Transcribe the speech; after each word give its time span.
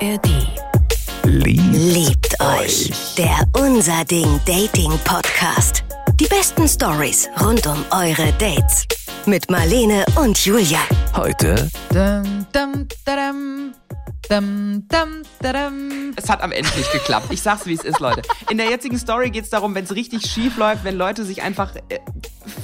ARD. 0.00 0.28
Liebt, 1.24 1.74
Liebt 1.74 2.40
euch. 2.40 2.90
Der 3.16 3.46
Unser 3.58 4.04
Ding 4.04 4.40
Dating 4.44 4.92
Podcast. 5.04 5.84
Die 6.20 6.26
besten 6.26 6.68
Stories 6.68 7.30
rund 7.40 7.66
um 7.66 7.82
eure 7.90 8.30
Dates. 8.34 8.84
Mit 9.24 9.50
Marlene 9.50 10.04
und 10.16 10.44
Julia. 10.44 10.80
heute 11.16 11.70
Dum, 11.90 12.46
dum, 12.52 12.86
dadam. 13.06 13.72
Dum, 14.28 14.86
dum, 14.88 15.22
dadam. 15.40 16.12
Es 16.16 16.28
hat 16.28 16.42
am 16.42 16.52
Ende 16.52 16.68
nicht 16.76 16.92
geklappt. 16.92 17.28
Ich 17.30 17.40
sag's, 17.40 17.64
wie 17.64 17.74
es 17.74 17.84
ist, 17.84 18.00
Leute. 18.00 18.20
In 18.50 18.58
der 18.58 18.68
jetzigen 18.68 18.98
Story 18.98 19.30
geht's 19.30 19.48
darum, 19.48 19.74
wenn 19.74 19.84
es 19.84 19.94
richtig 19.94 20.26
schief 20.30 20.58
läuft, 20.58 20.84
wenn 20.84 20.96
Leute 20.96 21.24
sich 21.24 21.40
einfach 21.40 21.74
äh, 21.88 22.00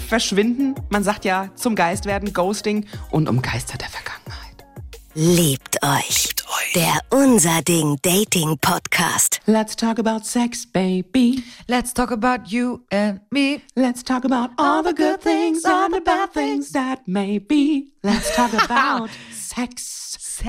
verschwinden. 0.09 0.75
Man 0.91 1.03
sagt 1.03 1.25
ja 1.25 1.49
zum 1.55 1.77
Geist 1.77 2.05
werden, 2.05 2.35
Ghosting 2.35 2.87
und 3.11 3.27
um 3.29 3.41
Geister 3.41 3.79
der 3.79 3.89
Vergangenheit. 3.89 4.67
Liebt 5.15 5.83
euch. 5.83 6.32
Der 6.75 7.01
Unser 7.11 7.61
Ding 7.61 7.99
Dating 8.01 8.57
Podcast. 8.57 9.41
Let's 9.45 9.77
talk 9.77 9.99
about 9.99 10.25
sex, 10.25 10.65
baby. 10.65 11.45
Let's 11.67 11.93
talk 11.93 12.11
about 12.11 12.51
you 12.51 12.81
and 12.91 13.21
me. 13.31 13.61
Let's 13.75 14.03
talk 14.03 14.25
about 14.25 14.53
all 14.57 14.83
the 14.83 14.95
good 14.95 15.21
things 15.21 15.67
and 15.67 15.93
the 15.93 16.01
bad 16.01 16.33
things 16.33 16.73
that 16.73 17.07
may 17.07 17.39
be. 17.39 17.93
Let's 18.03 18.35
talk 18.35 18.55
about 18.71 19.11
sex. 19.31 20.41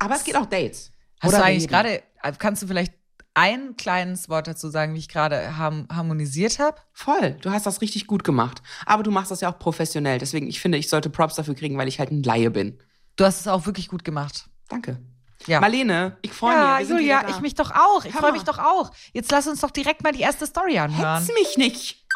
Aber 0.00 0.16
es 0.16 0.24
geht 0.24 0.34
auch 0.34 0.46
Dates. 0.46 0.90
Hast 1.20 1.28
Oder 1.28 1.38
du 1.38 1.44
eigentlich 1.44 1.68
gerade, 1.68 2.02
kannst 2.38 2.62
du 2.62 2.66
vielleicht 2.66 2.92
ein 3.34 3.76
kleines 3.76 4.28
Wort 4.28 4.48
dazu 4.48 4.70
sagen, 4.70 4.94
wie 4.94 4.98
ich 4.98 5.08
gerade 5.08 5.58
harmonisiert 5.58 6.58
habe? 6.58 6.78
Voll, 6.92 7.36
du 7.40 7.50
hast 7.50 7.66
das 7.66 7.80
richtig 7.82 8.08
gut 8.08 8.24
gemacht. 8.24 8.62
Aber 8.84 9.04
du 9.04 9.12
machst 9.12 9.30
das 9.30 9.42
ja 9.42 9.52
auch 9.52 9.60
professionell. 9.60 10.18
Deswegen, 10.18 10.48
ich 10.48 10.58
finde, 10.58 10.76
ich 10.76 10.88
sollte 10.88 11.08
Props 11.08 11.36
dafür 11.36 11.54
kriegen, 11.54 11.78
weil 11.78 11.86
ich 11.86 12.00
halt 12.00 12.10
ein 12.10 12.24
Laie 12.24 12.50
bin. 12.50 12.78
Du 13.14 13.24
hast 13.24 13.40
es 13.40 13.46
auch 13.46 13.66
wirklich 13.66 13.86
gut 13.86 14.02
gemacht. 14.02 14.48
Danke. 14.68 14.98
Ja. 15.48 15.60
Marlene, 15.60 16.16
ich 16.22 16.32
freue 16.32 16.54
ja, 16.54 16.70
mich. 16.70 16.78
wir 16.80 16.86
sind 16.86 16.98
Julia, 16.98 17.28
ich 17.28 17.40
mich 17.40 17.54
doch 17.54 17.70
auch. 17.70 18.04
Ich 18.04 18.12
freue 18.12 18.32
mich 18.32 18.42
doch 18.42 18.58
auch. 18.58 18.92
Jetzt 19.12 19.32
lass 19.32 19.46
uns 19.46 19.60
doch 19.60 19.70
direkt 19.70 20.02
mal 20.02 20.12
die 20.12 20.20
erste 20.20 20.46
Story 20.46 20.78
anhören. 20.78 21.20
Hetz 21.20 21.32
mich 21.34 21.56
nicht. 21.56 22.06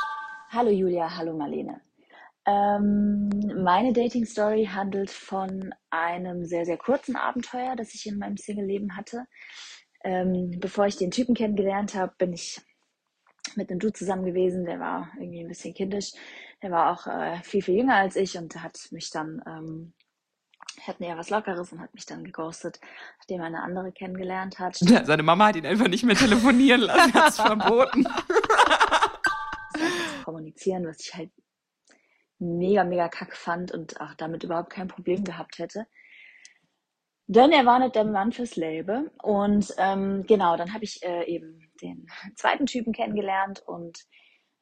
Hallo 0.50 0.70
Julia, 0.70 1.16
hallo 1.16 1.34
Marlene. 1.34 1.80
Ähm, 2.44 3.30
meine 3.62 3.92
Dating-Story 3.92 4.69
handelt 4.72 5.11
von 5.11 5.74
einem 5.91 6.44
sehr, 6.44 6.66
sehr 6.66 6.77
kurzen 6.77 7.16
Abenteuer, 7.16 7.77
das 7.77 7.94
ich 7.94 8.06
in 8.06 8.19
meinem 8.19 8.36
Single-Leben 8.36 8.97
hatte. 8.97 9.27
Ähm, 10.05 10.58
bevor 10.58 10.86
ich 10.86 10.96
den 10.96 11.12
Typen 11.12 11.34
kennengelernt 11.34 11.94
habe, 11.94 12.12
bin 12.19 12.33
ich 12.33 12.61
mit 13.56 13.70
einem 13.70 13.78
Dude 13.78 13.92
zusammen 13.92 14.24
gewesen, 14.24 14.64
der 14.64 14.80
war 14.80 15.11
irgendwie 15.19 15.41
ein 15.41 15.48
bisschen 15.48 15.74
kindisch. 15.74 16.12
Der 16.62 16.70
war 16.70 16.92
auch 16.92 17.06
äh, 17.06 17.42
viel, 17.42 17.62
viel 17.62 17.77
jünger 17.77 17.96
als 17.96 18.17
ich 18.17 18.36
und 18.36 18.62
hat 18.62 18.78
mich 18.91 19.11
dann, 19.11 19.42
ähm, 19.46 19.92
hatten 20.87 21.03
eher 21.03 21.17
was 21.17 21.31
Lockeres 21.31 21.73
und 21.73 21.81
hat 21.81 21.95
mich 21.95 22.06
dann 22.06 22.25
geghostet, 22.25 22.81
nachdem 23.19 23.41
er 23.41 23.47
eine 23.47 23.62
andere 23.62 23.92
kennengelernt 23.92 24.59
hat. 24.59 24.81
Ja, 24.81 25.05
seine 25.06 25.23
Mama 25.23 25.48
hat 25.48 25.56
ihn 25.56 25.67
einfach 25.67 25.89
nicht 25.89 26.05
mehr 26.05 26.17
telefonieren 26.17 26.83
lassen, 26.83 27.14
hat 27.14 27.29
es 27.31 27.37
verboten. 27.37 28.06
kommunizieren, 30.25 30.87
was 30.87 31.01
ich 31.01 31.14
halt 31.14 31.31
mega, 32.39 32.84
mega 32.84 33.09
kack 33.09 33.37
fand 33.37 33.73
und 33.73 34.01
auch 34.01 34.14
damit 34.14 34.45
überhaupt 34.45 34.70
kein 34.70 34.89
Problem 34.89 35.25
gehabt 35.25 35.59
hätte. 35.59 35.87
Denn 37.27 37.53
er 37.53 37.64
war 37.64 37.79
nicht 37.79 37.95
der 37.95 38.05
Mann 38.05 38.33
fürs 38.33 38.57
Leben. 38.57 39.09
Und 39.23 39.73
ähm, 39.79 40.25
genau, 40.27 40.57
dann 40.57 40.75
habe 40.75 40.84
ich 40.84 41.03
äh, 41.03 41.25
eben 41.25 41.70
den 41.81 42.07
zweiten 42.34 42.67
Typen 42.67 42.92
kennengelernt 42.92 43.62
und 43.64 44.05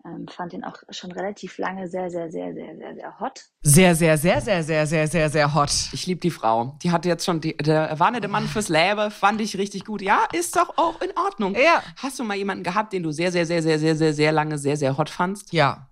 ähm, 0.04 0.26
fand 0.28 0.52
ihn 0.52 0.64
auch 0.64 0.76
schon 0.90 1.12
relativ 1.12 1.58
lange 1.58 1.88
sehr, 1.88 2.10
sehr, 2.10 2.30
sehr, 2.30 2.54
sehr, 2.54 2.76
sehr, 2.76 2.94
sehr 2.94 3.20
hot. 3.20 3.44
Sehr, 3.62 3.94
sehr, 3.94 4.16
sehr, 4.16 4.40
sehr, 4.40 4.62
sehr, 4.62 4.86
sehr, 4.86 5.08
sehr, 5.08 5.30
sehr 5.30 5.54
hot. 5.54 5.70
Ich 5.92 6.06
liebe 6.06 6.20
die 6.20 6.30
Frau. 6.30 6.78
Die 6.82 6.90
hatte 6.90 7.08
jetzt 7.08 7.24
schon, 7.24 7.40
die, 7.40 7.56
der 7.56 7.98
war 7.98 8.10
nicht 8.10 8.22
der 8.22 8.30
Mann 8.30 8.46
fürs 8.46 8.68
Leben, 8.68 9.10
fand 9.10 9.40
ich 9.40 9.58
richtig 9.58 9.84
gut. 9.84 10.02
Ja, 10.02 10.24
ist 10.32 10.56
doch 10.56 10.76
auch 10.76 11.00
in 11.00 11.10
Ordnung. 11.16 11.54
Ja. 11.54 11.82
Hast 11.96 12.18
du 12.18 12.24
mal 12.24 12.36
jemanden 12.36 12.64
gehabt, 12.64 12.92
den 12.92 13.02
du 13.02 13.10
sehr, 13.10 13.30
sehr, 13.30 13.44
sehr, 13.46 13.62
sehr, 13.62 13.78
sehr, 13.78 13.96
sehr, 13.96 14.14
sehr 14.14 14.33
lange 14.33 14.58
sehr, 14.58 14.77
sehr 14.77 14.96
hot 14.96 15.10
fandst? 15.10 15.52
Ja. 15.52 15.90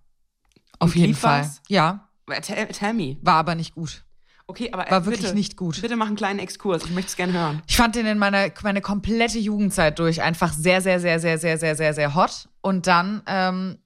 Auf 0.78 0.96
jeden 0.96 1.14
Fall. 1.14 1.50
Ja. 1.68 2.08
Tell, 2.42 2.66
tell 2.68 2.94
me. 2.94 3.16
War 3.22 3.34
aber 3.34 3.54
nicht 3.54 3.74
gut. 3.74 4.04
Okay, 4.46 4.70
aber 4.72 4.88
äh, 4.88 4.90
War 4.90 5.04
wirklich 5.04 5.22
bitte, 5.26 5.34
nicht 5.34 5.56
gut. 5.58 5.80
Bitte 5.82 5.96
mach 5.96 6.06
einen 6.06 6.16
kleinen 6.16 6.38
Exkurs. 6.38 6.84
Ich 6.84 6.90
möchte 6.90 7.08
es 7.08 7.16
gerne 7.16 7.34
hören. 7.34 7.62
Ich 7.66 7.76
fand 7.76 7.94
den 7.94 8.06
in 8.06 8.16
meiner 8.16 8.50
meine 8.62 8.80
komplette 8.80 9.38
Jugendzeit 9.38 9.98
durch 9.98 10.22
einfach 10.22 10.54
sehr, 10.54 10.80
sehr, 10.80 11.00
sehr, 11.00 11.20
sehr, 11.20 11.36
sehr, 11.38 11.58
sehr, 11.58 11.76
sehr, 11.76 11.92
sehr 11.92 12.14
hot. 12.14 12.48
Und 12.62 12.86
dann 12.86 13.22
ähm, 13.26 13.78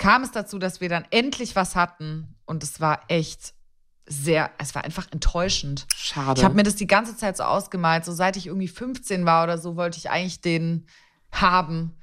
kam 0.00 0.22
es 0.22 0.32
dazu, 0.32 0.58
dass 0.58 0.80
wir 0.80 0.88
dann 0.88 1.04
endlich 1.10 1.54
was 1.54 1.76
hatten. 1.76 2.34
Und 2.46 2.64
es 2.64 2.80
war 2.80 3.02
echt 3.08 3.54
sehr, 4.06 4.50
es 4.58 4.74
war 4.74 4.82
einfach 4.82 5.06
enttäuschend. 5.12 5.86
Schade. 5.94 6.40
Ich 6.40 6.44
habe 6.44 6.54
mir 6.54 6.64
das 6.64 6.74
die 6.74 6.88
ganze 6.88 7.16
Zeit 7.16 7.36
so 7.36 7.44
ausgemalt. 7.44 8.04
So 8.04 8.12
seit 8.12 8.36
ich 8.36 8.48
irgendwie 8.48 8.66
15 8.66 9.24
war 9.26 9.44
oder 9.44 9.58
so, 9.58 9.76
wollte 9.76 9.98
ich 9.98 10.10
eigentlich 10.10 10.40
den 10.40 10.86
haben. 11.30 11.96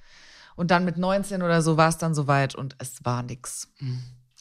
Und 0.56 0.72
dann 0.72 0.86
mit 0.86 0.98
19 0.98 1.42
oder 1.42 1.62
so 1.62 1.76
war 1.76 1.90
es 1.90 1.98
dann 1.98 2.16
soweit 2.16 2.56
und 2.56 2.76
es 2.80 3.04
war 3.04 3.24
nix. 3.24 3.74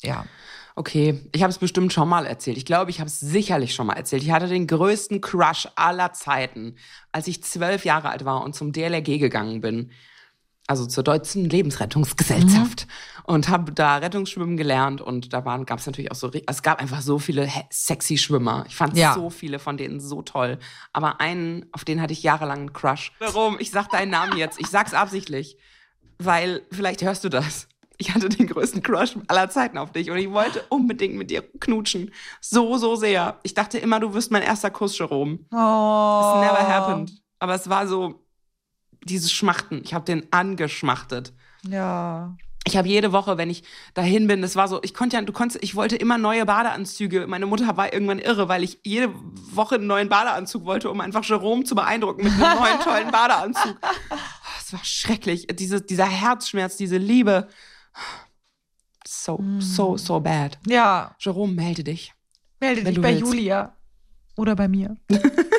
Ja. 0.03 0.27
Okay, 0.75 1.29
ich 1.33 1.43
habe 1.43 1.51
es 1.51 1.59
bestimmt 1.59 1.93
schon 1.95 2.09
mal 2.09 2.27
erzählt. 2.27 2.59
Ich 2.59 2.67
glaube, 2.67 2.91
ich 2.91 3.01
habe 3.01 3.09
es 3.09 3.19
sicherlich 3.19 3.75
schon 3.75 3.87
mal 3.87 3.95
erzählt. 3.95 4.23
Ich 4.23 4.31
hatte 4.31 4.49
den 4.49 4.67
größten 4.67 5.23
Crush 5.23 5.67
aller 5.77 6.13
Zeiten, 6.13 6.77
als 7.13 7.27
ich 7.27 7.43
zwölf 7.43 7.87
Jahre 7.87 8.11
alt 8.11 8.27
war 8.27 8.45
und 8.45 8.55
zum 8.55 8.73
DLRG 8.73 9.19
gegangen 9.19 9.63
bin. 9.63 9.91
Also 10.69 10.85
zur 10.87 11.05
Deutschen 11.05 11.49
Lebensrettungsgesellschaft. 11.49 12.87
Und 13.25 13.49
habe 13.49 13.73
da 13.73 13.97
Rettungsschwimmen 13.97 14.57
gelernt 14.57 15.01
und 15.01 15.33
da 15.33 15.45
waren 15.45 15.67
gab 15.67 15.81
es 15.81 15.87
natürlich 15.87 16.13
auch 16.13 16.17
so, 16.17 16.31
es 16.47 16.63
gab 16.63 16.81
einfach 16.81 17.01
so 17.03 17.19
viele 17.19 17.49
sexy 17.71 18.19
Schwimmer. 18.19 18.65
Ich 18.69 18.77
fand 18.77 18.97
Ja. 18.97 19.15
so 19.15 19.31
viele 19.31 19.59
von 19.59 19.77
denen 19.77 19.99
so 20.01 20.23
toll. 20.23 20.59
Aber 20.93 21.21
einen, 21.21 21.67
auf 21.73 21.85
den 21.85 22.01
hatte 22.01 22.13
ich 22.13 22.23
jahrelang 22.23 22.59
einen 22.59 22.73
Crush. 22.73 23.11
Warum? 23.19 23.57
Ich 23.59 23.73
sag 23.73 23.91
deinen 23.91 24.11
Namen 24.11 24.37
jetzt. 24.37 24.61
Ich 24.61 24.69
sag's 24.69 24.95
absichtlich. 24.95 25.57
Weil 26.19 26.63
vielleicht 26.71 27.03
hörst 27.03 27.25
du 27.25 27.29
das. 27.29 27.69
Ich 27.99 28.15
hatte 28.15 28.29
den 28.29 28.47
größten 28.47 28.83
Crush 28.83 29.17
aller 29.27 29.49
Zeiten 29.51 29.79
auf 29.79 29.91
dich 29.91 30.11
und 30.11 30.19
ich 30.19 30.31
wollte 30.31 30.63
unbedingt 30.69 31.15
mit 31.17 31.31
dir 31.31 31.43
knutschen. 31.61 32.13
So, 32.41 32.77
so 32.77 32.95
sehr. 32.95 33.41
Ich 33.43 33.55
dachte 33.55 33.79
immer, 33.79 33.99
du 34.01 34.15
wirst 34.15 34.31
mein 34.31 34.43
erster 34.43 34.71
Kuss, 34.71 34.97
Jerome. 34.99 35.39
Oh. 35.51 36.21
It's 36.21 36.53
never 36.53 36.69
happened. 36.69 37.13
Aber 37.39 37.55
es 37.55 37.69
war 37.69 37.87
so, 37.89 38.26
dieses 39.07 39.33
Schmachten. 39.33 39.81
Ich 39.85 39.95
habe 39.95 40.05
den 40.05 40.27
angeschmachtet. 40.33 41.33
Ja. 41.69 42.37
Ich 42.67 42.77
habe 42.77 42.89
jede 42.89 43.13
Woche, 43.13 43.39
wenn 43.39 43.49
ich 43.49 43.63
dahin 43.95 44.27
bin, 44.27 44.43
das 44.43 44.57
war 44.57 44.67
so, 44.67 44.83
ich 44.83 44.93
konnte 44.93 45.17
ja, 45.17 45.23
du 45.23 45.33
konntest, 45.33 45.63
ich 45.63 45.77
wollte 45.77 45.95
immer 45.95 46.19
neue 46.19 46.45
Badeanzüge. 46.45 47.29
Meine 47.29 47.47
Mutter 47.47 47.77
war 47.77 47.93
irgendwann 47.93 48.19
irre, 48.19 48.49
weil 48.49 48.65
ich 48.65 48.81
jede 48.83 49.15
Woche 49.55 49.77
einen 49.77 49.87
neuen 49.87 50.09
Badeanzug 50.09 50.65
wollte, 50.65 50.91
um 50.91 51.01
einfach 51.01 51.25
Jerome 51.25 51.63
zu 51.63 51.77
beeindrucken 51.77 52.25
mit 52.25 52.33
einem 52.33 52.59
neuen 52.59 52.81
tollen 52.81 53.11
Badeanzug. 53.11 53.77
Es 54.59 54.73
war 54.73 54.85
schrecklich. 54.85 55.47
Diese, 55.53 55.81
dieser 55.81 56.07
Herzschmerz, 56.07 56.77
diese 56.77 56.97
Liebe. 56.97 57.47
So, 59.07 59.41
so, 59.61 59.97
so 59.97 60.19
bad. 60.19 60.59
Ja. 60.67 61.15
Jerome, 61.21 61.53
melde 61.53 61.85
dich. 61.85 62.13
Melde 62.59 62.83
dich 62.83 63.01
bei 63.01 63.15
willst. 63.15 63.21
Julia. 63.21 63.77
Oder 64.35 64.57
bei 64.57 64.67
mir. 64.67 64.97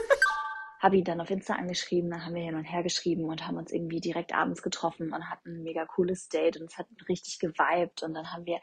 Habe 0.87 0.95
ihn 0.95 1.03
dann 1.03 1.19
auf 1.19 1.29
Insta 1.29 1.55
angeschrieben, 1.55 2.09
dann 2.09 2.25
haben 2.25 2.33
wir 2.33 2.43
hin 2.43 2.55
und 2.55 2.63
her 2.63 2.81
geschrieben 2.81 3.25
und 3.25 3.45
haben 3.45 3.57
uns 3.57 3.73
irgendwie 3.73 3.99
direkt 3.99 4.33
abends 4.33 4.61
getroffen 4.61 5.11
und 5.11 5.29
hatten 5.29 5.57
ein 5.57 5.63
mega 5.63 5.83
cooles 5.83 6.29
Date 6.29 6.55
und 6.55 6.71
es 6.71 6.77
hat 6.77 6.87
richtig 7.09 7.39
geweibt 7.39 8.03
und 8.03 8.13
dann 8.13 8.31
haben 8.31 8.45
wir 8.45 8.61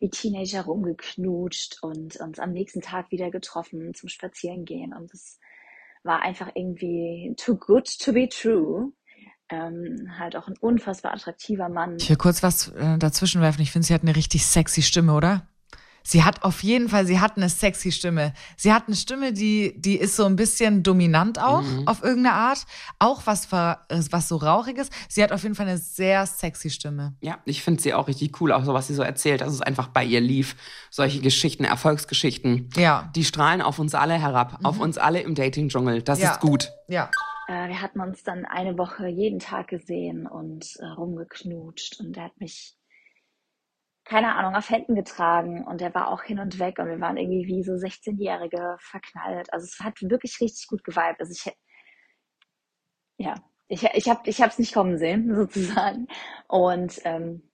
wie 0.00 0.10
Teenager 0.10 0.62
rumgeknutscht 0.62 1.80
und 1.84 2.16
uns 2.16 2.40
am 2.40 2.50
nächsten 2.50 2.80
Tag 2.80 3.12
wieder 3.12 3.30
getroffen 3.30 3.94
zum 3.94 4.08
Spazierengehen 4.08 4.92
und 4.92 5.14
es 5.14 5.38
war 6.02 6.22
einfach 6.22 6.50
irgendwie 6.56 7.32
too 7.36 7.54
good 7.54 7.86
to 8.00 8.12
be 8.12 8.28
true. 8.28 8.90
Ähm, 9.48 10.18
halt 10.18 10.34
auch 10.34 10.48
ein 10.48 10.58
unfassbar 10.58 11.14
attraktiver 11.14 11.68
Mann. 11.68 11.98
Ich 12.00 12.10
will 12.10 12.16
kurz 12.16 12.42
was 12.42 12.70
äh, 12.70 12.98
dazwischen 12.98 13.40
werfen. 13.40 13.62
Ich 13.62 13.70
finde, 13.70 13.86
sie 13.86 13.94
hat 13.94 14.02
eine 14.02 14.16
richtig 14.16 14.44
sexy 14.44 14.82
Stimme, 14.82 15.14
oder? 15.14 15.46
Sie 16.04 16.24
hat 16.24 16.42
auf 16.42 16.62
jeden 16.62 16.88
Fall, 16.88 17.06
sie 17.06 17.20
hat 17.20 17.36
eine 17.36 17.48
sexy 17.48 17.92
Stimme. 17.92 18.32
Sie 18.56 18.72
hat 18.72 18.84
eine 18.86 18.96
Stimme, 18.96 19.32
die, 19.32 19.74
die 19.80 19.96
ist 19.96 20.16
so 20.16 20.24
ein 20.24 20.36
bisschen 20.36 20.82
dominant 20.82 21.40
auch, 21.40 21.64
auf 21.86 22.02
irgendeine 22.02 22.34
Art. 22.34 22.64
Auch 22.98 23.22
was, 23.26 23.46
äh, 23.52 23.76
was 24.10 24.28
so 24.28 24.36
rauchiges. 24.36 24.88
Sie 25.08 25.22
hat 25.22 25.32
auf 25.32 25.42
jeden 25.42 25.54
Fall 25.54 25.66
eine 25.68 25.78
sehr 25.78 26.26
sexy 26.26 26.70
Stimme. 26.70 27.14
Ja, 27.20 27.38
ich 27.44 27.62
finde 27.62 27.82
sie 27.82 27.94
auch 27.94 28.08
richtig 28.08 28.40
cool, 28.40 28.52
auch 28.52 28.64
so 28.64 28.74
was 28.74 28.86
sie 28.88 28.94
so 28.94 29.02
erzählt, 29.02 29.40
dass 29.40 29.52
es 29.52 29.60
einfach 29.62 29.88
bei 29.88 30.04
ihr 30.04 30.20
lief. 30.20 30.56
Solche 30.90 31.20
Geschichten, 31.20 31.64
Erfolgsgeschichten. 31.64 32.70
Ja. 32.76 33.10
Die 33.14 33.24
strahlen 33.24 33.62
auf 33.62 33.78
uns 33.78 33.94
alle 33.94 34.14
herab, 34.14 34.58
auf 34.62 34.80
uns 34.80 34.98
alle 34.98 35.20
im 35.20 35.34
Dating-Dschungel. 35.34 36.02
Das 36.02 36.20
Ja. 36.20 36.32
ist 36.32 36.40
gut. 36.40 36.72
Ja. 36.88 37.10
Äh, 37.48 37.68
wir 37.68 37.80
hatten 37.82 38.00
uns 38.00 38.22
dann 38.22 38.44
eine 38.44 38.78
Woche 38.78 39.08
jeden 39.08 39.38
Tag 39.38 39.68
gesehen 39.68 40.26
und 40.26 40.76
äh, 40.80 40.86
rumgeknutscht 40.86 42.00
und 42.00 42.16
er 42.16 42.24
hat 42.24 42.40
mich, 42.40 42.74
keine 44.04 44.34
Ahnung, 44.34 44.56
auf 44.56 44.68
Händen 44.68 44.94
getragen 44.94 45.64
und 45.64 45.80
er 45.80 45.94
war 45.94 46.08
auch 46.08 46.22
hin 46.22 46.38
und 46.38 46.58
weg 46.58 46.78
und 46.78 46.88
wir 46.88 47.00
waren 47.00 47.16
irgendwie 47.16 47.46
wie 47.46 47.62
so 47.62 47.72
16-Jährige 47.72 48.76
verknallt. 48.80 49.52
Also 49.52 49.64
es 49.64 49.78
hat 49.80 50.00
wirklich 50.02 50.40
richtig 50.40 50.66
gut 50.68 50.82
geweibt. 50.84 51.20
Also 51.20 51.32
ich, 51.32 51.54
ja, 53.18 53.34
ich, 53.68 53.84
ich 53.84 54.08
habe 54.08 54.20
ich 54.28 54.42
hab's 54.42 54.58
nicht 54.58 54.74
kommen 54.74 54.98
sehen, 54.98 55.34
sozusagen. 55.34 56.08
Und 56.48 57.00
ähm, 57.04 57.48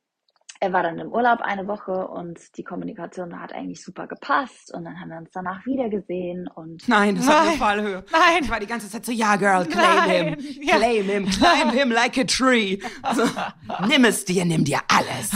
er 0.61 0.73
war 0.73 0.83
dann 0.83 0.99
im 0.99 1.13
Urlaub 1.13 1.41
eine 1.41 1.69
Woche 1.69 2.09
und 2.09 2.41
die 2.57 2.65
Kommunikation 2.65 3.41
hat 3.41 3.53
eigentlich 3.53 3.85
super 3.85 4.09
gepasst 4.09 4.75
und 4.75 4.85
dann 4.85 4.99
haben 4.99 5.11
wir 5.11 5.19
uns 5.19 5.31
danach 5.33 5.65
wieder 5.67 5.89
gesehen 5.89 6.49
und 6.53 6.89
Nein, 6.89 7.15
das 7.15 7.27
Nein. 7.27 7.49
eine 7.49 7.57
Fallhöhe. 7.57 8.05
Nein. 8.11 8.43
Ich 8.43 8.51
war 8.51 8.59
die 8.59 8.67
ganze 8.67 8.91
Zeit 8.91 9.07
so, 9.07 9.13
ja, 9.13 9.37
Girl, 9.37 9.67
claim 9.67 9.97
Nein. 9.97 10.37
him. 10.41 10.63
Ja. 10.63 10.77
Claim 10.77 11.05
him, 11.05 11.27
climb 11.27 11.71
him 11.73 11.93
like 11.93 12.19
a 12.19 12.25
tree. 12.25 12.81
So, 13.15 13.23
nimm 13.87 14.05
es 14.05 14.25
dir, 14.25 14.45
nimm 14.45 14.65
dir 14.65 14.81
alles. 14.89 15.31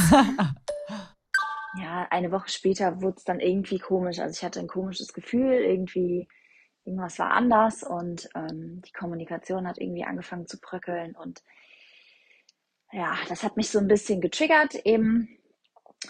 Ja, 1.74 2.06
eine 2.10 2.32
Woche 2.32 2.48
später 2.48 3.00
wurde 3.00 3.16
es 3.16 3.24
dann 3.24 3.40
irgendwie 3.40 3.78
komisch. 3.78 4.18
Also 4.18 4.38
ich 4.38 4.44
hatte 4.44 4.60
ein 4.60 4.68
komisches 4.68 5.12
Gefühl, 5.12 5.52
irgendwie 5.52 6.28
irgendwas 6.84 7.18
war 7.18 7.30
anders 7.30 7.82
und 7.82 8.28
ähm, 8.34 8.82
die 8.82 8.92
Kommunikation 8.92 9.66
hat 9.66 9.78
irgendwie 9.78 10.04
angefangen 10.04 10.46
zu 10.46 10.58
bröckeln 10.60 11.14
und 11.14 11.42
ja, 12.92 13.16
das 13.28 13.42
hat 13.42 13.56
mich 13.56 13.70
so 13.70 13.78
ein 13.78 13.88
bisschen 13.88 14.20
getriggert 14.20 14.74
eben, 14.84 15.28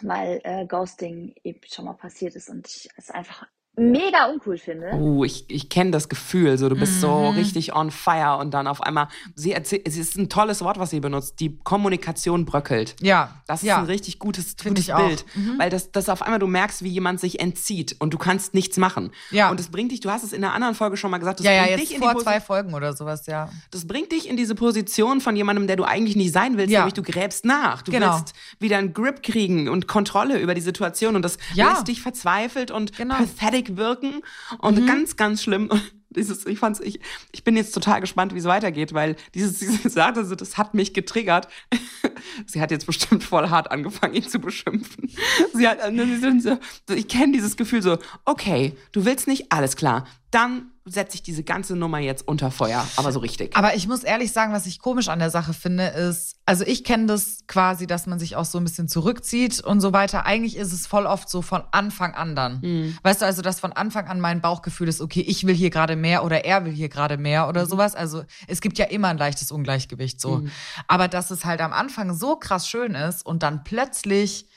weil 0.00 0.41
äh, 0.43 0.67
Ghosting 0.67 1.35
eben 1.44 1.61
schon 1.69 1.85
mal 1.85 1.93
passiert 1.93 2.35
ist 2.35 2.49
und 2.49 2.67
ich 2.67 2.88
es 2.97 3.11
einfach 3.11 3.47
mega 3.75 4.27
uncool 4.27 4.59
finde. 4.59 4.91
Oh, 4.93 5.25
ich, 5.25 5.47
ich 5.49 5.71
kenne 5.71 5.91
das 5.93 6.11
Gefühl. 6.11 6.59
So, 6.59 6.69
du 6.69 6.77
bist 6.77 7.01
so 7.01 7.31
Mhm. 7.33 7.39
richtig 7.39 7.75
on 7.75 7.91
fire 7.91 8.37
und 8.39 8.53
dann 8.53 8.67
auf 8.67 8.83
einmal, 8.83 9.09
sie 9.35 9.53
erzählt, 9.53 9.83
es 9.89 9.97
ist 9.97 10.17
ein 10.19 10.29
tolles 10.29 10.61
Wort, 10.61 10.79
was 10.79 10.91
sie 10.91 11.01
benutzt. 11.01 11.41
Die 11.41 11.59
Kommunikation 11.65 12.45
bröckelt. 12.45 12.97
Ja. 13.01 13.41
Das 13.47 13.63
ist 13.63 13.69
ja. 13.69 13.79
ein 13.79 13.87
richtig 13.87 14.19
gutes, 14.19 14.57
gutes. 14.63 14.87
Bild. 14.89 15.25
Mhm. 15.35 15.59
Weil 15.59 15.71
das, 15.71 15.91
das 15.91 16.09
auf 16.11 16.21
einmal 16.21 16.39
du 16.39 16.47
merkst, 16.47 16.83
wie 16.85 16.89
jemand 16.89 17.19
sich 17.21 17.41
entzieht 17.41 17.97
und 17.99 18.13
du 18.13 18.19
kannst 18.19 18.53
nichts 18.53 18.77
machen. 18.77 19.11
Ja. 19.31 19.51
Und 19.51 19.59
das 19.59 19.69
bringt 19.69 19.91
dich, 19.91 20.01
du 20.01 20.11
hast 20.11 20.23
es 20.23 20.33
in 20.35 20.45
einer 20.45 20.53
anderen 20.53 20.75
Folge 20.75 20.99
schon 20.99 21.11
mal 21.11 21.19
gesagt, 21.19 21.39
das 21.41 21.47
Ja, 21.47 21.53
ja, 21.53 21.63
bringt 21.63 21.79
jetzt 21.81 21.91
dich 21.91 21.97
in 21.97 22.03
vor 22.03 22.19
zwei 22.19 22.41
Folgen 22.41 22.75
oder 22.75 22.93
sowas, 22.95 23.27
ja. 23.27 23.49
Das 23.71 23.87
bringt 23.87 24.13
dich 24.13 24.29
in 24.29 24.37
diese 24.37 24.55
Position 24.55 25.21
von 25.23 25.35
jemandem, 25.35 25.67
der 25.67 25.77
du 25.77 25.85
eigentlich 25.85 26.17
nicht 26.17 26.33
sein 26.33 26.59
willst, 26.59 26.73
Ja. 26.73 26.81
nämlich 26.81 26.95
du 26.95 27.03
gräbst 27.03 27.47
nach. 27.47 27.81
Du 27.81 27.91
Genau. 27.91 28.17
willst 28.19 28.35
wieder 28.61 28.77
einen 28.77 28.93
Grip 28.93 29.23
kriegen 29.23 29.69
und 29.71 29.89
Kontrolle 29.89 30.39
über 30.39 30.55
die 30.55 30.61
Situation 30.61 31.17
und 31.17 31.23
das 31.23 31.39
Ja. 31.55 31.71
lässt 31.71 31.89
dich 31.89 32.03
verzweifelt 32.03 32.71
und 32.71 32.95
Genau. 32.97 33.15
Mhm. 33.15 33.27
Pathetic 33.62 33.76
wirken 33.76 34.23
und 34.59 34.87
ganz, 34.87 35.17
ganz 35.17 35.43
schlimm. 35.43 35.70
Dieses, 36.14 36.44
ich 36.44 36.59
fand's, 36.59 36.79
ich, 36.79 37.00
ich 37.32 37.43
bin 37.43 37.56
jetzt 37.56 37.73
total 37.73 38.03
gespannt, 38.03 38.35
wie 38.35 38.38
es 38.38 38.44
weitergeht, 38.44 38.93
weil 38.93 39.17
dieses, 39.35 39.59
sie 39.61 39.88
sagte 39.88 40.26
so, 40.26 40.35
das 40.35 40.59
hat 40.59 40.75
mich 40.75 40.93
getriggert. 40.93 41.49
Sie 42.47 42.61
hat 42.61 42.70
jetzt 42.70 42.87
bestimmt 42.87 43.25
voll 43.25 43.49
hart 43.49 43.70
angefangen, 43.70 44.14
ihn 44.14 44.23
zu 44.23 44.38
beschimpfen. 44.38 45.11
Sie 45.55 45.67
hat, 45.67 45.79
äh, 45.81 46.38
so, 46.38 46.59
ich 46.94 47.09
kenne 47.09 47.32
dieses 47.32 47.56
Gefühl 47.56 47.82
so, 47.82 47.99
okay, 48.26 48.76
du 48.93 49.06
willst 49.06 49.26
nicht, 49.26 49.50
alles 49.50 49.75
klar, 49.75 50.06
dann 50.32 50.73
setze 50.84 51.14
ich 51.14 51.23
diese 51.23 51.44
ganze 51.44 51.76
Nummer 51.76 51.99
jetzt 51.99 52.26
unter 52.26 52.50
Feuer, 52.50 52.84
aber 52.96 53.12
so 53.12 53.20
richtig. 53.20 53.56
Aber 53.56 53.76
ich 53.76 53.87
muss 53.87 54.02
ehrlich 54.02 54.32
sagen, 54.32 54.52
was 54.52 54.67
ich 54.67 54.81
komisch 54.81 55.08
an 55.08 55.20
der 55.20 55.31
Sache 55.31 55.52
finde, 55.52 55.88
ist, 55.88 56.37
also 56.46 56.64
ich 56.64 56.82
kenne 56.82 57.06
das 57.06 57.46
quasi, 57.46 57.87
dass 57.87 58.06
man 58.06 58.19
sich 58.19 58.34
auch 58.34 58.46
so 58.46 58.58
ein 58.58 58.64
bisschen 58.64 58.88
zurückzieht 58.88 59.61
und 59.61 59.81
so 59.81 59.93
weiter. 59.93 60.26
Eigentlich 60.26 60.56
ist 60.56 60.73
es 60.73 60.87
voll 60.88 61.06
oft 61.06 61.29
so 61.29 61.43
von 61.43 61.62
Anfang 61.70 62.14
an 62.14 62.34
dann. 62.34 62.96
Weißt 63.02 63.23
du, 63.23 63.26
also, 63.26 63.43
dass 63.43 63.61
von 63.61 63.73
Anfang 63.73 64.08
an 64.08 64.20
mein 64.20 64.40
Bauchgefühl 64.40 64.88
ist, 64.88 65.00
okay, 65.00 65.20
ich 65.20 65.46
will 65.46 65.55
hier 65.55 65.70
gerade 65.70 65.94
mehr 65.94 66.25
oder 66.25 66.44
er 66.44 66.64
will 66.64 66.73
hier 66.73 66.88
gerade 66.88 67.19
mehr 67.19 67.49
oder 67.49 67.67
sowas. 67.67 67.94
Also 67.94 68.25
es 68.49 68.61
gibt 68.61 68.78
ja 68.78 68.87
immer 68.87 69.08
ein 69.08 69.19
leichtes 69.19 69.52
Ungleichgewicht 69.52 70.20
so. 70.20 70.43
Aber 70.88 71.06
dass 71.06 71.31
es 71.31 71.44
halt 71.44 71.61
am 71.61 71.73
Anfang 71.73 72.14
so 72.14 72.37
krass 72.37 72.67
schön 72.69 72.94
ist 72.94 73.25
und 73.25 73.43
dann 73.43 73.62
plötzlich 73.64 74.49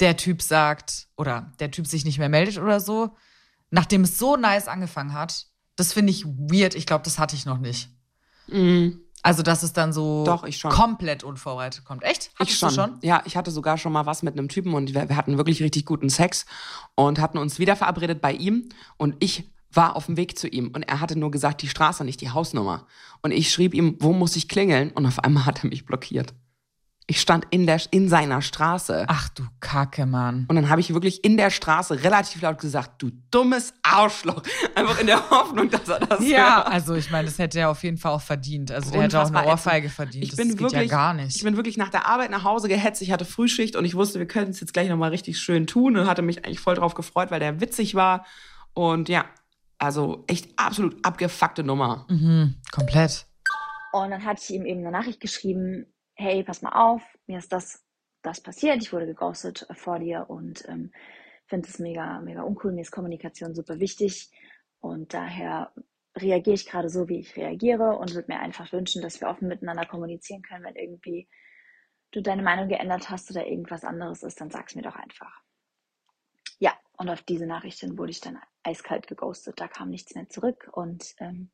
der 0.00 0.16
Typ 0.16 0.42
sagt 0.42 1.08
oder 1.16 1.52
der 1.58 1.72
Typ 1.72 1.86
sich 1.86 2.04
nicht 2.04 2.18
mehr 2.18 2.28
meldet 2.28 2.58
oder 2.58 2.78
so, 2.78 3.16
nachdem 3.70 4.02
es 4.02 4.18
so 4.18 4.36
nice 4.36 4.68
angefangen 4.68 5.12
hat, 5.12 5.46
das 5.76 5.92
finde 5.92 6.10
ich 6.10 6.24
weird. 6.24 6.74
Ich 6.74 6.86
glaube, 6.86 7.04
das 7.04 7.18
hatte 7.18 7.36
ich 7.36 7.46
noch 7.46 7.58
nicht. 7.58 7.90
Also, 9.22 9.42
dass 9.42 9.62
es 9.62 9.72
dann 9.72 9.92
so 9.92 10.24
Doch, 10.24 10.46
komplett 10.70 11.22
unvorbereitet 11.24 11.84
kommt. 11.84 12.02
Echt? 12.02 12.30
Hattest 12.36 12.54
Ich 12.54 12.58
schon. 12.58 12.68
du 12.68 12.74
schon? 12.74 12.98
Ja, 13.02 13.22
ich 13.26 13.36
hatte 13.36 13.50
sogar 13.50 13.76
schon 13.76 13.92
mal 13.92 14.06
was 14.06 14.22
mit 14.22 14.38
einem 14.38 14.48
Typen 14.48 14.74
und 14.74 14.94
wir, 14.94 15.08
wir 15.08 15.16
hatten 15.16 15.36
wirklich 15.36 15.62
richtig 15.62 15.84
guten 15.84 16.08
Sex 16.08 16.46
und 16.94 17.18
hatten 17.18 17.38
uns 17.38 17.58
wieder 17.58 17.76
verabredet 17.76 18.20
bei 18.20 18.32
ihm 18.32 18.68
und 18.96 19.16
ich 19.20 19.50
war 19.70 19.96
auf 19.96 20.06
dem 20.06 20.16
Weg 20.16 20.38
zu 20.38 20.48
ihm 20.48 20.68
und 20.68 20.82
er 20.84 21.00
hatte 21.00 21.18
nur 21.18 21.30
gesagt, 21.30 21.60
die 21.62 21.68
Straße, 21.68 22.04
nicht 22.04 22.20
die 22.20 22.30
Hausnummer. 22.30 22.86
Und 23.22 23.32
ich 23.32 23.50
schrieb 23.52 23.74
ihm, 23.74 23.96
wo 24.00 24.12
muss 24.12 24.34
ich 24.36 24.48
klingeln? 24.48 24.90
Und 24.92 25.04
auf 25.04 25.18
einmal 25.22 25.44
hat 25.44 25.62
er 25.62 25.68
mich 25.68 25.84
blockiert. 25.84 26.32
Ich 27.10 27.22
stand 27.22 27.46
in, 27.50 27.66
der, 27.66 27.80
in 27.90 28.10
seiner 28.10 28.42
Straße. 28.42 29.06
Ach 29.08 29.30
du 29.30 29.42
Kacke, 29.60 30.04
Mann. 30.04 30.44
Und 30.46 30.56
dann 30.56 30.68
habe 30.68 30.82
ich 30.82 30.92
wirklich 30.92 31.24
in 31.24 31.38
der 31.38 31.48
Straße 31.48 32.04
relativ 32.04 32.42
laut 32.42 32.58
gesagt, 32.60 33.00
du 33.00 33.10
dummes 33.30 33.72
Arschloch. 33.82 34.42
Einfach 34.74 35.00
in 35.00 35.06
der 35.06 35.30
Hoffnung, 35.30 35.70
dass 35.70 35.88
er 35.88 36.00
das 36.00 36.20
Ja, 36.28 36.56
hört. 36.56 36.66
also 36.66 36.94
ich 36.96 37.10
meine, 37.10 37.24
das 37.26 37.38
hätte 37.38 37.60
er 37.60 37.70
auf 37.70 37.82
jeden 37.82 37.96
Fall 37.96 38.12
auch 38.12 38.20
verdient. 38.20 38.70
Also 38.70 38.90
der 38.90 39.04
hätte 39.04 39.16
auch 39.16 39.22
Unfassbar 39.22 39.42
eine 39.42 39.50
Ohrfeige 39.52 39.88
verdient. 39.88 40.24
Ich 40.24 40.30
das 40.32 40.36
bin 40.36 40.48
geht 40.50 40.60
wirklich, 40.60 40.82
ja 40.90 40.96
gar 40.98 41.14
nicht. 41.14 41.34
Ich 41.34 41.42
bin 41.42 41.56
wirklich 41.56 41.78
nach 41.78 41.88
der 41.88 42.04
Arbeit 42.06 42.30
nach 42.30 42.44
Hause 42.44 42.68
gehetzt. 42.68 43.00
Ich 43.00 43.10
hatte 43.10 43.24
Frühschicht 43.24 43.74
und 43.74 43.86
ich 43.86 43.94
wusste, 43.94 44.18
wir 44.18 44.28
können 44.28 44.50
es 44.50 44.60
jetzt 44.60 44.74
gleich 44.74 44.90
nochmal 44.90 45.08
richtig 45.08 45.38
schön 45.38 45.66
tun 45.66 45.96
und 45.96 46.06
hatte 46.06 46.20
mich 46.20 46.44
eigentlich 46.44 46.60
voll 46.60 46.74
drauf 46.74 46.92
gefreut, 46.92 47.30
weil 47.30 47.40
der 47.40 47.58
witzig 47.62 47.94
war. 47.94 48.26
Und 48.74 49.08
ja, 49.08 49.24
also 49.78 50.24
echt 50.26 50.50
absolut 50.56 51.02
abgefuckte 51.06 51.64
Nummer. 51.64 52.04
mhm, 52.10 52.56
komplett. 52.70 53.24
Und 53.92 54.10
dann 54.10 54.26
hatte 54.26 54.42
ich 54.44 54.50
ihm 54.54 54.66
eben 54.66 54.80
eine 54.80 54.90
Nachricht 54.90 55.20
geschrieben, 55.20 55.86
hey, 56.18 56.42
pass 56.42 56.62
mal 56.62 56.72
auf, 56.72 57.02
mir 57.26 57.38
ist 57.38 57.52
das, 57.52 57.84
das 58.22 58.40
passiert, 58.40 58.82
ich 58.82 58.92
wurde 58.92 59.06
geghostet 59.06 59.66
vor 59.72 60.00
dir 60.00 60.26
und 60.28 60.68
ähm, 60.68 60.92
finde 61.46 61.68
es 61.68 61.78
mega, 61.78 62.20
mega 62.20 62.42
uncool, 62.42 62.72
mir 62.72 62.82
ist 62.82 62.90
Kommunikation 62.90 63.54
super 63.54 63.78
wichtig 63.78 64.28
und 64.80 65.14
daher 65.14 65.72
reagiere 66.16 66.54
ich 66.54 66.66
gerade 66.66 66.90
so, 66.90 67.08
wie 67.08 67.20
ich 67.20 67.36
reagiere 67.36 67.96
und 67.96 68.14
würde 68.14 68.32
mir 68.32 68.40
einfach 68.40 68.72
wünschen, 68.72 69.00
dass 69.00 69.20
wir 69.20 69.28
offen 69.28 69.46
miteinander 69.46 69.86
kommunizieren 69.86 70.42
können, 70.42 70.64
wenn 70.64 70.74
irgendwie 70.74 71.28
du 72.10 72.20
deine 72.20 72.42
Meinung 72.42 72.68
geändert 72.68 73.10
hast 73.10 73.30
oder 73.30 73.46
irgendwas 73.46 73.84
anderes 73.84 74.24
ist, 74.24 74.40
dann 74.40 74.50
sag's 74.50 74.74
mir 74.74 74.82
doch 74.82 74.96
einfach. 74.96 75.42
Ja, 76.58 76.76
und 76.96 77.08
auf 77.08 77.22
diese 77.22 77.46
Nachricht 77.46 77.78
hin 77.78 77.96
wurde 77.96 78.10
ich 78.10 78.20
dann 78.20 78.40
eiskalt 78.64 79.06
geghostet, 79.06 79.60
da 79.60 79.68
kam 79.68 79.90
nichts 79.90 80.16
mehr 80.16 80.28
zurück 80.28 80.68
und 80.72 81.14
ähm, 81.20 81.52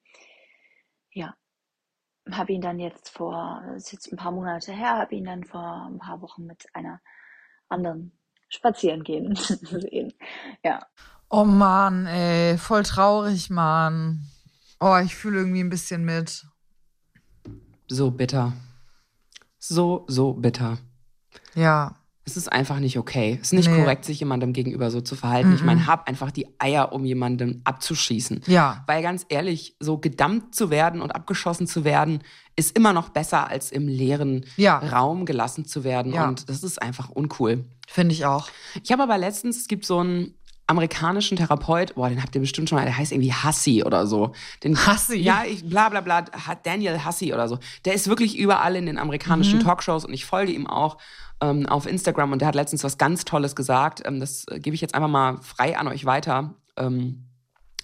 ja, 1.11 1.37
habe 2.31 2.53
ihn 2.53 2.61
dann 2.61 2.79
jetzt 2.79 3.11
vor, 3.11 3.63
das 3.67 3.85
ist 3.85 3.93
jetzt 3.93 4.13
ein 4.13 4.17
paar 4.17 4.33
Monate 4.33 4.73
her, 4.73 4.99
habe 4.99 5.15
ihn 5.15 5.25
dann 5.25 5.45
vor 5.45 5.89
ein 5.91 5.99
paar 5.99 6.21
Wochen 6.23 6.47
mit 6.47 6.67
einer 6.73 7.01
anderen 7.69 8.13
spazieren 8.49 9.03
gehen 9.03 9.35
sehen. 9.37 10.13
Ja. 10.63 10.87
Oh 11.29 11.45
Mann, 11.45 12.07
ey, 12.07 12.57
voll 12.59 12.83
traurig, 12.83 13.51
Mann. 13.51 14.27
Oh, 14.81 14.97
ich 15.03 15.15
fühle 15.15 15.39
irgendwie 15.39 15.61
ein 15.61 15.71
bisschen 15.71 16.05
mit. 16.05 16.47
So 17.89 18.11
bitter. 18.11 18.53
So, 19.59 20.05
so 20.09 20.35
bitter. 20.35 20.79
Ja. 21.55 21.97
Es 22.27 22.37
ist 22.39 22.51
einfach 22.51 22.79
nicht 22.79 22.99
okay. 22.99 23.39
Es 23.41 23.49
ist 23.49 23.53
nicht 23.53 23.71
Nee. 23.71 23.77
korrekt, 23.79 24.05
sich 24.07 24.19
jemandem 24.19 24.53
gegenüber 24.55 24.91
so 24.91 25.01
zu 25.03 25.15
verhalten. 25.15 25.55
Ich 25.55 25.63
meine, 25.63 25.87
hab 25.87 26.09
einfach 26.09 26.31
die 26.31 26.47
Eier, 26.59 26.93
um 26.93 27.05
jemanden 27.05 27.61
abzuschießen. 27.65 28.41
Ja. 28.47 28.83
Weil 28.87 29.03
ganz 29.03 29.27
ehrlich, 29.29 29.77
so 29.79 29.99
gedammt 29.99 30.55
zu 30.55 30.71
werden 30.71 31.03
und 31.03 31.15
abgeschossen 31.15 31.67
zu 31.67 31.85
werden, 31.85 32.21
ist 32.57 32.77
immer 32.79 32.93
noch 32.95 33.11
besser, 33.11 33.49
als 33.51 33.71
im 33.73 33.89
leeren 33.89 34.47
Ja. 34.57 34.79
Raum 34.79 35.27
gelassen 35.27 35.67
zu 35.67 35.85
werden. 35.85 36.15
Ja. 36.15 36.27
Und 36.29 36.49
das 36.49 36.63
ist 36.63 36.81
einfach 36.81 37.11
uncool. 37.11 37.65
Finde 37.87 38.15
ich 38.15 38.25
auch. 38.25 38.49
Ich 38.83 38.91
habe 38.91 39.03
aber 39.03 39.19
letztens, 39.19 39.59
es 39.59 39.69
gibt 39.69 39.85
so 39.85 39.99
einen 39.99 40.35
amerikanischen 40.67 41.37
Therapeut, 41.37 41.95
boah, 41.95 42.09
den 42.09 42.23
habt 42.23 42.35
ihr 42.35 42.41
bestimmt 42.41 42.69
schon 42.69 42.79
mal, 42.79 42.85
der 42.85 42.97
heißt 42.97 43.13
irgendwie 43.13 43.33
Hassi 43.33 43.83
oder 43.85 44.07
so. 44.07 44.33
Den, 44.63 44.77
Hassi? 44.87 45.17
Ja, 45.17 45.43
ich, 45.47 45.69
bla 45.69 45.89
bla 45.91 46.01
bla, 46.01 46.25
Daniel 46.63 47.05
Hassi 47.05 47.33
oder 47.35 47.49
so. 47.49 47.59
Der 47.85 47.95
ist 47.95 48.09
wirklich 48.09 48.39
überall 48.39 48.77
in 48.77 48.87
den 48.87 48.99
amerikanischen 48.99 49.59
Mhm. 49.59 49.63
Talkshows 49.65 50.05
und 50.05 50.15
ich 50.15 50.25
folge 50.25 50.53
ihm 50.53 50.67
auch 50.67 50.97
ähm, 51.43 51.67
auf 51.67 51.87
Instagram 51.87 52.33
und 52.33 52.39
der 52.41 52.49
hat 52.49 52.55
letztens 52.55 52.83
was 52.85 52.97
ganz 52.97 53.25
Tolles 53.25 53.55
gesagt. 53.55 54.03
Ähm, 54.07 54.21
das 54.21 54.47
äh, 54.49 54.59
gebe 54.59 54.75
ich 54.75 54.81
jetzt 54.81 54.95
einfach 54.95 55.09
mal 55.09 55.39
frei 55.43 55.77
an 55.77 55.89
euch 55.89 56.07
weiter. 56.07 56.55
Ähm, 56.79 57.27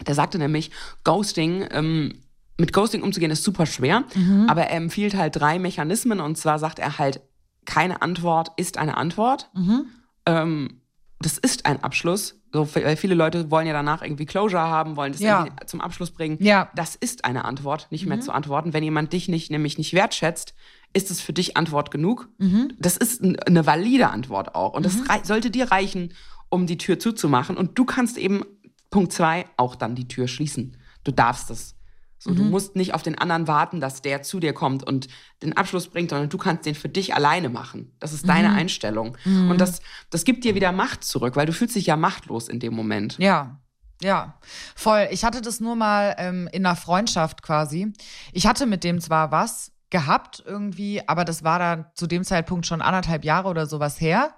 der 0.07 0.15
sagte 0.15 0.39
nämlich, 0.39 0.71
Ghosting, 1.05 1.67
ähm, 1.73 2.23
mit 2.57 2.73
Ghosting 2.73 3.03
umzugehen 3.03 3.31
ist 3.31 3.45
super 3.45 3.67
schwer, 3.67 4.05
Mhm. 4.15 4.47
aber 4.49 4.63
er 4.63 4.77
empfiehlt 4.77 5.15
halt 5.15 5.37
drei 5.37 5.59
Mechanismen 5.59 6.21
und 6.21 6.37
zwar 6.39 6.59
sagt 6.59 6.79
er 6.79 6.99
halt, 6.99 7.21
keine 7.67 8.01
Antwort 8.01 8.53
ist 8.57 8.79
eine 8.79 8.97
Antwort. 8.97 9.51
Mhm. 9.55 9.85
Ähm, 10.27 10.80
das 11.21 11.39
ist 11.39 11.67
ein 11.67 11.83
Abschluss. 11.85 12.37
So, 12.53 12.69
weil 12.75 12.97
viele 12.97 13.15
Leute 13.15 13.51
wollen 13.51 13.67
ja 13.69 13.73
danach 13.73 14.03
irgendwie 14.03 14.27
Closure 14.27 14.61
haben, 14.63 14.97
wollen 14.97 15.13
das 15.13 15.21
Ja. 15.21 15.45
irgendwie 15.45 15.67
zum 15.67 15.81
Abschluss 15.81 16.11
bringen. 16.11 16.37
Ja. 16.41 16.65
Mhm. 16.65 16.69
Das 16.75 16.97
ist 16.97 17.25
eine 17.25 17.45
Antwort, 17.45 17.87
nicht 17.91 18.07
mehr 18.07 18.21
zu 18.21 18.33
antworten. 18.33 18.73
Wenn 18.73 18.83
jemand 18.83 19.13
dich 19.13 19.29
nicht, 19.29 19.51
nämlich 19.53 19.79
nicht 19.79 19.93
wertschätzt, 19.93 20.55
ist 20.93 21.11
es 21.13 21.21
für 21.21 21.33
dich 21.33 21.57
Antwort 21.57 21.93
genug. 21.93 22.29
Mhm. 22.39 22.73
Das 22.79 22.97
ist 22.97 23.23
eine 23.23 23.67
valide 23.67 24.11
Antwort 24.11 24.55
auch. 24.57 24.73
Und 24.73 24.85
das 24.85 25.09
rei- 25.09 25.21
sollte 25.23 25.51
dir 25.53 25.71
reichen, 25.71 26.13
um 26.49 26.67
die 26.67 26.79
Tür 26.79 26.99
zuzumachen. 26.99 27.57
Und 27.57 27.79
du 27.79 27.85
kannst 27.85 28.19
eben, 28.19 28.45
Punkt 28.91 29.13
zwei, 29.13 29.45
auch 29.57 29.77
dann 29.77 29.95
die 29.95 30.09
Tür 30.09 30.27
schließen. 30.27 30.77
Du 31.05 31.13
darfst 31.13 31.51
es. 31.51 31.77
So, 32.23 32.31
Mhm. 32.31 32.37
Du 32.37 32.43
musst 32.45 32.77
nicht 32.77 32.93
auf 32.95 33.03
den 33.03 33.17
anderen 33.19 33.49
warten, 33.49 33.81
dass 33.81 34.03
der 34.03 34.23
zu 34.23 34.39
dir 34.41 34.53
kommt 34.53 34.83
und 34.87 35.09
den 35.43 35.57
Abschluss 35.57 35.89
bringt, 35.89 36.11
sondern 36.11 36.29
du 36.29 36.37
kannst 36.39 36.67
den 36.67 36.75
für 36.75 36.91
dich 36.91 37.15
alleine 37.15 37.49
machen. 37.49 37.97
Das 37.99 38.13
ist 38.13 38.25
Mhm. 38.25 38.29
deine 38.29 38.53
Einstellung. 38.53 39.17
Und 39.25 39.59
das, 39.59 39.81
das 40.11 40.25
gibt 40.25 40.45
dir 40.45 40.55
wieder 40.55 40.71
Macht 40.71 41.03
zurück, 41.03 41.35
weil 41.35 41.47
du 41.47 41.53
fühlst 41.55 41.75
dich 41.77 41.87
ja 41.87 41.97
machtlos 41.97 42.49
in 42.49 42.61
dem 42.61 42.75
Moment. 42.75 43.17
Ja, 43.19 43.59
ja, 44.03 44.39
voll. 44.77 45.09
Ich 45.11 45.25
hatte 45.25 45.41
das 45.43 45.61
nur 45.61 45.77
mal 45.77 46.15
ähm, 46.19 46.49
in 46.53 46.65
einer 46.65 46.77
Freundschaft 46.77 47.43
quasi. 47.43 47.93
Ich 48.33 48.47
hatte 48.47 48.67
mit 48.67 48.85
dem 48.85 49.01
zwar 49.01 49.31
was, 49.33 49.73
gehabt 49.91 50.43
irgendwie, 50.47 51.03
aber 51.09 51.25
das 51.25 51.43
war 51.43 51.59
dann 51.59 51.87
zu 51.95 52.07
dem 52.07 52.23
Zeitpunkt 52.23 52.65
schon 52.67 52.81
anderthalb 52.81 53.25
Jahre 53.25 53.49
oder 53.49 53.67
sowas 53.67 54.01
her. 54.01 54.35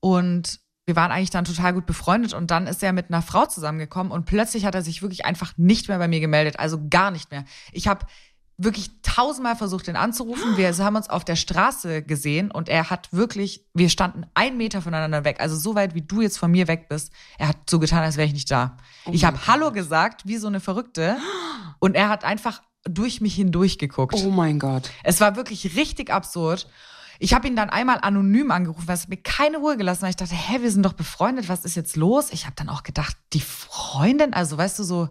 Und 0.00 0.58
wir 0.86 0.94
waren 0.94 1.10
eigentlich 1.10 1.30
dann 1.30 1.44
total 1.44 1.74
gut 1.74 1.84
befreundet 1.84 2.32
und 2.32 2.50
dann 2.50 2.68
ist 2.68 2.82
er 2.82 2.92
mit 2.92 3.10
einer 3.10 3.20
Frau 3.20 3.46
zusammengekommen 3.46 4.12
und 4.12 4.24
plötzlich 4.24 4.64
hat 4.64 4.76
er 4.76 4.82
sich 4.82 5.02
wirklich 5.02 5.24
einfach 5.24 5.52
nicht 5.56 5.88
mehr 5.88 5.98
bei 5.98 6.06
mir 6.06 6.20
gemeldet, 6.20 6.60
also 6.60 6.78
gar 6.88 7.10
nicht 7.10 7.32
mehr. 7.32 7.44
Ich 7.72 7.88
habe 7.88 8.06
wirklich 8.56 8.90
tausendmal 9.02 9.56
versucht, 9.56 9.88
ihn 9.88 9.96
anzurufen. 9.96 10.56
Wir 10.56 10.74
haben 10.78 10.96
uns 10.96 11.10
auf 11.10 11.24
der 11.24 11.36
Straße 11.36 12.02
gesehen 12.02 12.50
und 12.50 12.68
er 12.68 12.88
hat 12.88 13.12
wirklich, 13.12 13.66
wir 13.74 13.90
standen 13.90 14.26
einen 14.34 14.56
Meter 14.56 14.80
voneinander 14.80 15.24
weg, 15.24 15.40
also 15.40 15.56
so 15.56 15.74
weit, 15.74 15.94
wie 15.94 16.02
du 16.02 16.22
jetzt 16.22 16.38
von 16.38 16.52
mir 16.52 16.68
weg 16.68 16.88
bist. 16.88 17.12
Er 17.36 17.48
hat 17.48 17.68
so 17.68 17.80
getan, 17.80 18.04
als 18.04 18.16
wäre 18.16 18.28
ich 18.28 18.32
nicht 18.32 18.50
da. 18.50 18.78
ich 19.10 19.24
habe 19.24 19.46
Hallo 19.48 19.72
gesagt, 19.72 20.22
wie 20.26 20.36
so 20.36 20.46
eine 20.46 20.60
Verrückte 20.60 21.16
und 21.80 21.96
er 21.96 22.08
hat 22.08 22.24
einfach 22.24 22.62
durch 22.84 23.20
mich 23.20 23.34
hindurch 23.34 23.78
geguckt. 23.78 24.14
Oh 24.14 24.30
mein 24.30 24.60
Gott. 24.60 24.90
Es 25.02 25.20
war 25.20 25.34
wirklich 25.34 25.76
richtig 25.76 26.10
absurd. 26.10 26.68
Ich 27.18 27.34
habe 27.34 27.46
ihn 27.48 27.56
dann 27.56 27.70
einmal 27.70 27.98
anonym 28.02 28.50
angerufen, 28.50 28.86
weil 28.88 28.94
es 28.96 29.08
mir 29.08 29.16
keine 29.16 29.58
Ruhe 29.58 29.76
gelassen 29.76 30.02
hat. 30.02 30.10
Ich 30.10 30.16
dachte, 30.16 30.34
hä, 30.34 30.62
wir 30.62 30.70
sind 30.70 30.82
doch 30.84 30.92
befreundet, 30.94 31.48
was 31.48 31.64
ist 31.64 31.74
jetzt 31.76 31.96
los? 31.96 32.32
Ich 32.32 32.44
habe 32.44 32.56
dann 32.56 32.68
auch 32.68 32.82
gedacht, 32.82 33.16
die 33.32 33.40
Freundin, 33.40 34.32
also 34.34 34.56
weißt 34.58 34.78
du 34.78 34.84
so, 34.84 35.08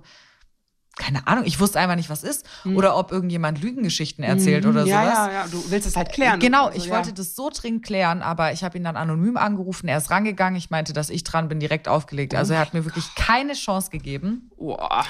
keine 0.97 1.27
Ahnung, 1.27 1.43
ich 1.43 1.59
wusste 1.59 1.77
einfach 1.77 1.97
nicht, 1.97 2.09
was 2.09 2.23
ist. 2.23 2.45
Oder 2.63 2.95
ob 2.95 3.11
irgendjemand 3.11 3.61
Lügengeschichten 3.61 4.23
erzählt 4.23 4.65
oder 4.65 4.83
Mhm. 4.83 4.87
ja, 4.87 5.01
sowas. 5.03 5.17
Ja, 5.27 5.31
ja, 5.33 5.47
du 5.47 5.69
willst 5.69 5.87
es 5.87 5.95
halt 5.97 6.13
klären. 6.13 6.39
Genau, 6.39 6.67
Also, 6.67 6.77
ich 6.77 6.85
ja. 6.85 6.95
wollte 6.95 7.11
das 7.11 7.35
so 7.35 7.49
dringend 7.53 7.83
klären, 7.85 8.21
aber 8.21 8.53
ich 8.53 8.63
habe 8.63 8.77
ihn 8.77 8.85
dann 8.85 8.95
anonym 8.95 9.35
angerufen. 9.35 9.89
Er 9.89 9.97
ist 9.97 10.09
rangegangen. 10.09 10.57
Ich 10.57 10.69
meinte, 10.69 10.93
dass 10.93 11.09
ich 11.09 11.25
dran 11.25 11.49
bin, 11.49 11.59
direkt 11.59 11.89
aufgelegt. 11.89 12.33
Also 12.33 12.53
er 12.53 12.61
hat 12.61 12.73
mir 12.73 12.85
wirklich 12.85 13.13
keine 13.15 13.53
Chance 13.55 13.89
gegeben. 13.89 14.49
Boah. 14.55 15.03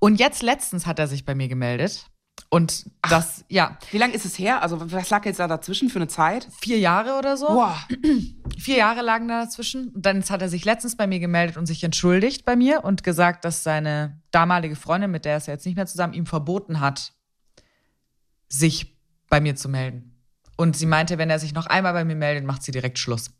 Und 0.00 0.18
jetzt 0.18 0.42
letztens 0.42 0.86
hat 0.86 0.98
er 0.98 1.06
sich 1.06 1.24
bei 1.24 1.36
mir 1.36 1.46
gemeldet. 1.46 2.06
Und 2.50 2.86
das, 3.02 3.44
ja, 3.48 3.78
Wie 3.90 3.98
lange 3.98 4.14
ist 4.14 4.24
es 4.24 4.38
her? 4.38 4.62
Also, 4.62 4.90
was 4.90 5.10
lag 5.10 5.24
jetzt 5.26 5.38
da 5.38 5.46
dazwischen 5.46 5.90
für 5.90 5.98
eine 5.98 6.08
Zeit? 6.08 6.48
vier 6.60 6.78
Jahre 6.78 7.18
oder 7.18 7.36
so. 7.36 7.46
Boah. 7.46 7.78
Vier 8.58 8.78
Jahre 8.78 9.02
lagen 9.02 9.28
da 9.28 9.44
dazwischen. 9.44 9.90
Und 9.90 10.04
dann 10.04 10.24
hat 10.24 10.42
er 10.42 10.48
sich 10.48 10.64
letztens 10.64 10.96
bei 10.96 11.06
mir 11.06 11.20
gemeldet 11.20 11.56
und 11.56 11.66
sich 11.66 11.84
entschuldigt 11.84 12.44
bei 12.44 12.56
mir 12.56 12.84
und 12.84 13.04
gesagt, 13.04 13.44
dass 13.44 13.62
seine 13.62 14.20
damalige 14.30 14.76
Freundin, 14.76 15.10
mit 15.10 15.24
der 15.26 15.34
er 15.34 15.46
jetzt 15.46 15.66
nicht 15.66 15.76
mehr 15.76 15.86
zusammen, 15.86 16.14
ihm 16.14 16.26
verboten 16.26 16.80
hat, 16.80 17.12
sich 18.48 18.96
bei 19.28 19.40
mir 19.40 19.54
zu 19.54 19.68
melden. 19.68 20.16
Und 20.56 20.76
sie 20.76 20.86
meinte, 20.86 21.18
wenn 21.18 21.30
er 21.30 21.38
sich 21.38 21.52
noch 21.52 21.66
einmal 21.66 21.92
bei 21.92 22.04
mir 22.04 22.16
meldet, 22.16 22.44
macht 22.44 22.62
sie 22.62 22.72
direkt 22.72 22.98
Schluss. 22.98 23.30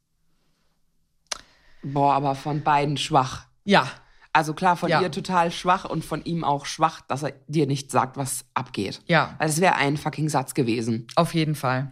Boah, 1.83 2.15
aber 2.15 2.35
von 2.35 2.63
beiden 2.63 2.97
schwach. 2.97 3.47
Ja, 3.65 3.91
Also 4.33 4.55
klar, 4.55 4.77
von 4.77 4.89
Ja. 4.91 5.01
ihr 5.01 5.11
total 5.11 5.51
schwach 5.51 5.85
und 5.85 6.05
von 6.05 6.23
ihm 6.25 6.45
auch 6.45 6.67
schwach, 6.67 7.01
dass 7.01 7.23
er 7.23 7.33
dir 7.49 7.67
nicht 7.67 7.91
sagt, 7.91 8.17
was 8.17 8.45
abgeht. 8.55 9.01
ja, 9.07 9.35
Weil 9.39 9.49
es 9.49 9.61
wäre 9.61 9.75
ein 9.77 9.97
fucking 9.97 10.29
Satz 10.29 10.55
gewesen. 10.55 11.07
auf 11.17 11.35
jeden 11.35 11.55
Fall. 11.55 11.89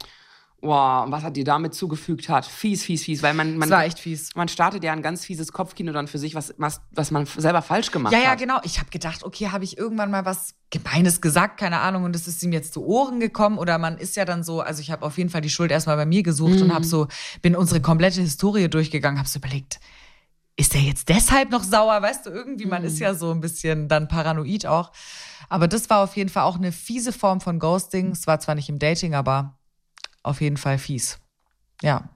Und 0.60 1.12
was 1.12 1.22
er 1.22 1.30
dir 1.30 1.44
damit 1.44 1.74
zugefügt 1.74 2.28
hat. 2.28 2.44
Fies, 2.46 2.82
fies, 2.82 3.04
fies. 3.04 3.22
Weil 3.22 3.34
man, 3.34 3.56
man, 3.58 3.68
Das 3.68 3.78
war 3.78 3.84
echt 3.84 3.98
fies. 4.00 4.30
man 4.34 4.48
startet 4.48 4.82
ja 4.82 4.92
ein 4.92 5.02
ganz 5.02 5.24
fieses 5.24 5.52
Kopfkino 5.52 5.92
dann 5.92 6.08
für 6.08 6.18
sich, 6.18 6.34
was, 6.34 6.54
was, 6.58 6.80
was 6.92 7.10
man 7.10 7.26
selber 7.26 7.62
falsch 7.62 7.90
gemacht 7.92 8.12
Ja, 8.12 8.18
ja, 8.20 8.30
hat. 8.30 8.38
genau. 8.38 8.58
Ich 8.64 8.78
habe 8.80 8.90
gedacht, 8.90 9.22
okay, 9.22 9.50
habe 9.50 9.64
ich 9.64 9.76
irgendwann 9.78 10.10
mal 10.10 10.24
was 10.24 10.54
Gemeines 10.70 11.20
gesagt, 11.20 11.60
keine 11.60 11.80
Ahnung, 11.80 12.04
und 12.04 12.16
es 12.16 12.26
ist 12.26 12.42
ihm 12.42 12.52
jetzt 12.52 12.72
zu 12.72 12.84
Ohren 12.84 13.20
gekommen 13.20 13.58
oder 13.58 13.78
man 13.78 13.98
ist 13.98 14.16
ja 14.16 14.24
dann 14.24 14.42
so, 14.42 14.60
also 14.60 14.80
ich 14.80 14.90
habe 14.90 15.04
auf 15.06 15.18
jeden 15.18 15.30
Fall 15.30 15.42
die 15.42 15.50
Schuld 15.50 15.70
erstmal 15.70 15.96
bei 15.96 16.06
mir 16.06 16.22
gesucht 16.24 16.60
und 16.60 16.74
habe 16.74 16.84
so, 16.84 17.06
bin 17.42 17.54
unsere 17.54 17.80
komplette 17.80 18.20
Historie 18.22 18.68
durchgegangen, 18.68 19.18
habe 19.18 19.28
so 19.28 19.38
überlegt, 19.38 19.78
ist 20.56 20.74
der 20.74 20.80
jetzt 20.80 21.08
deshalb 21.08 21.50
noch 21.50 21.62
sauer? 21.62 22.00
Weißt 22.00 22.26
du, 22.26 22.30
irgendwie, 22.30 22.66
man 22.66 22.82
ist 22.82 22.98
ja 22.98 23.14
so 23.14 23.30
ein 23.30 23.40
bisschen 23.40 23.88
dann 23.88 24.08
paranoid 24.08 24.66
auch. 24.66 24.90
Aber 25.48 25.68
das 25.68 25.88
war 25.90 26.02
auf 26.02 26.16
jeden 26.16 26.30
Fall 26.30 26.44
auch 26.44 26.56
eine 26.56 26.72
fiese 26.72 27.12
Form 27.12 27.40
von 27.40 27.58
Ghosting. 27.58 28.12
Es 28.12 28.26
war 28.26 28.40
zwar 28.40 28.54
nicht 28.54 28.68
im 28.68 28.78
Dating, 28.78 29.14
aber 29.14 29.58
auf 30.22 30.40
jeden 30.40 30.56
Fall 30.56 30.78
fies. 30.78 31.18
Ja. 31.82 32.08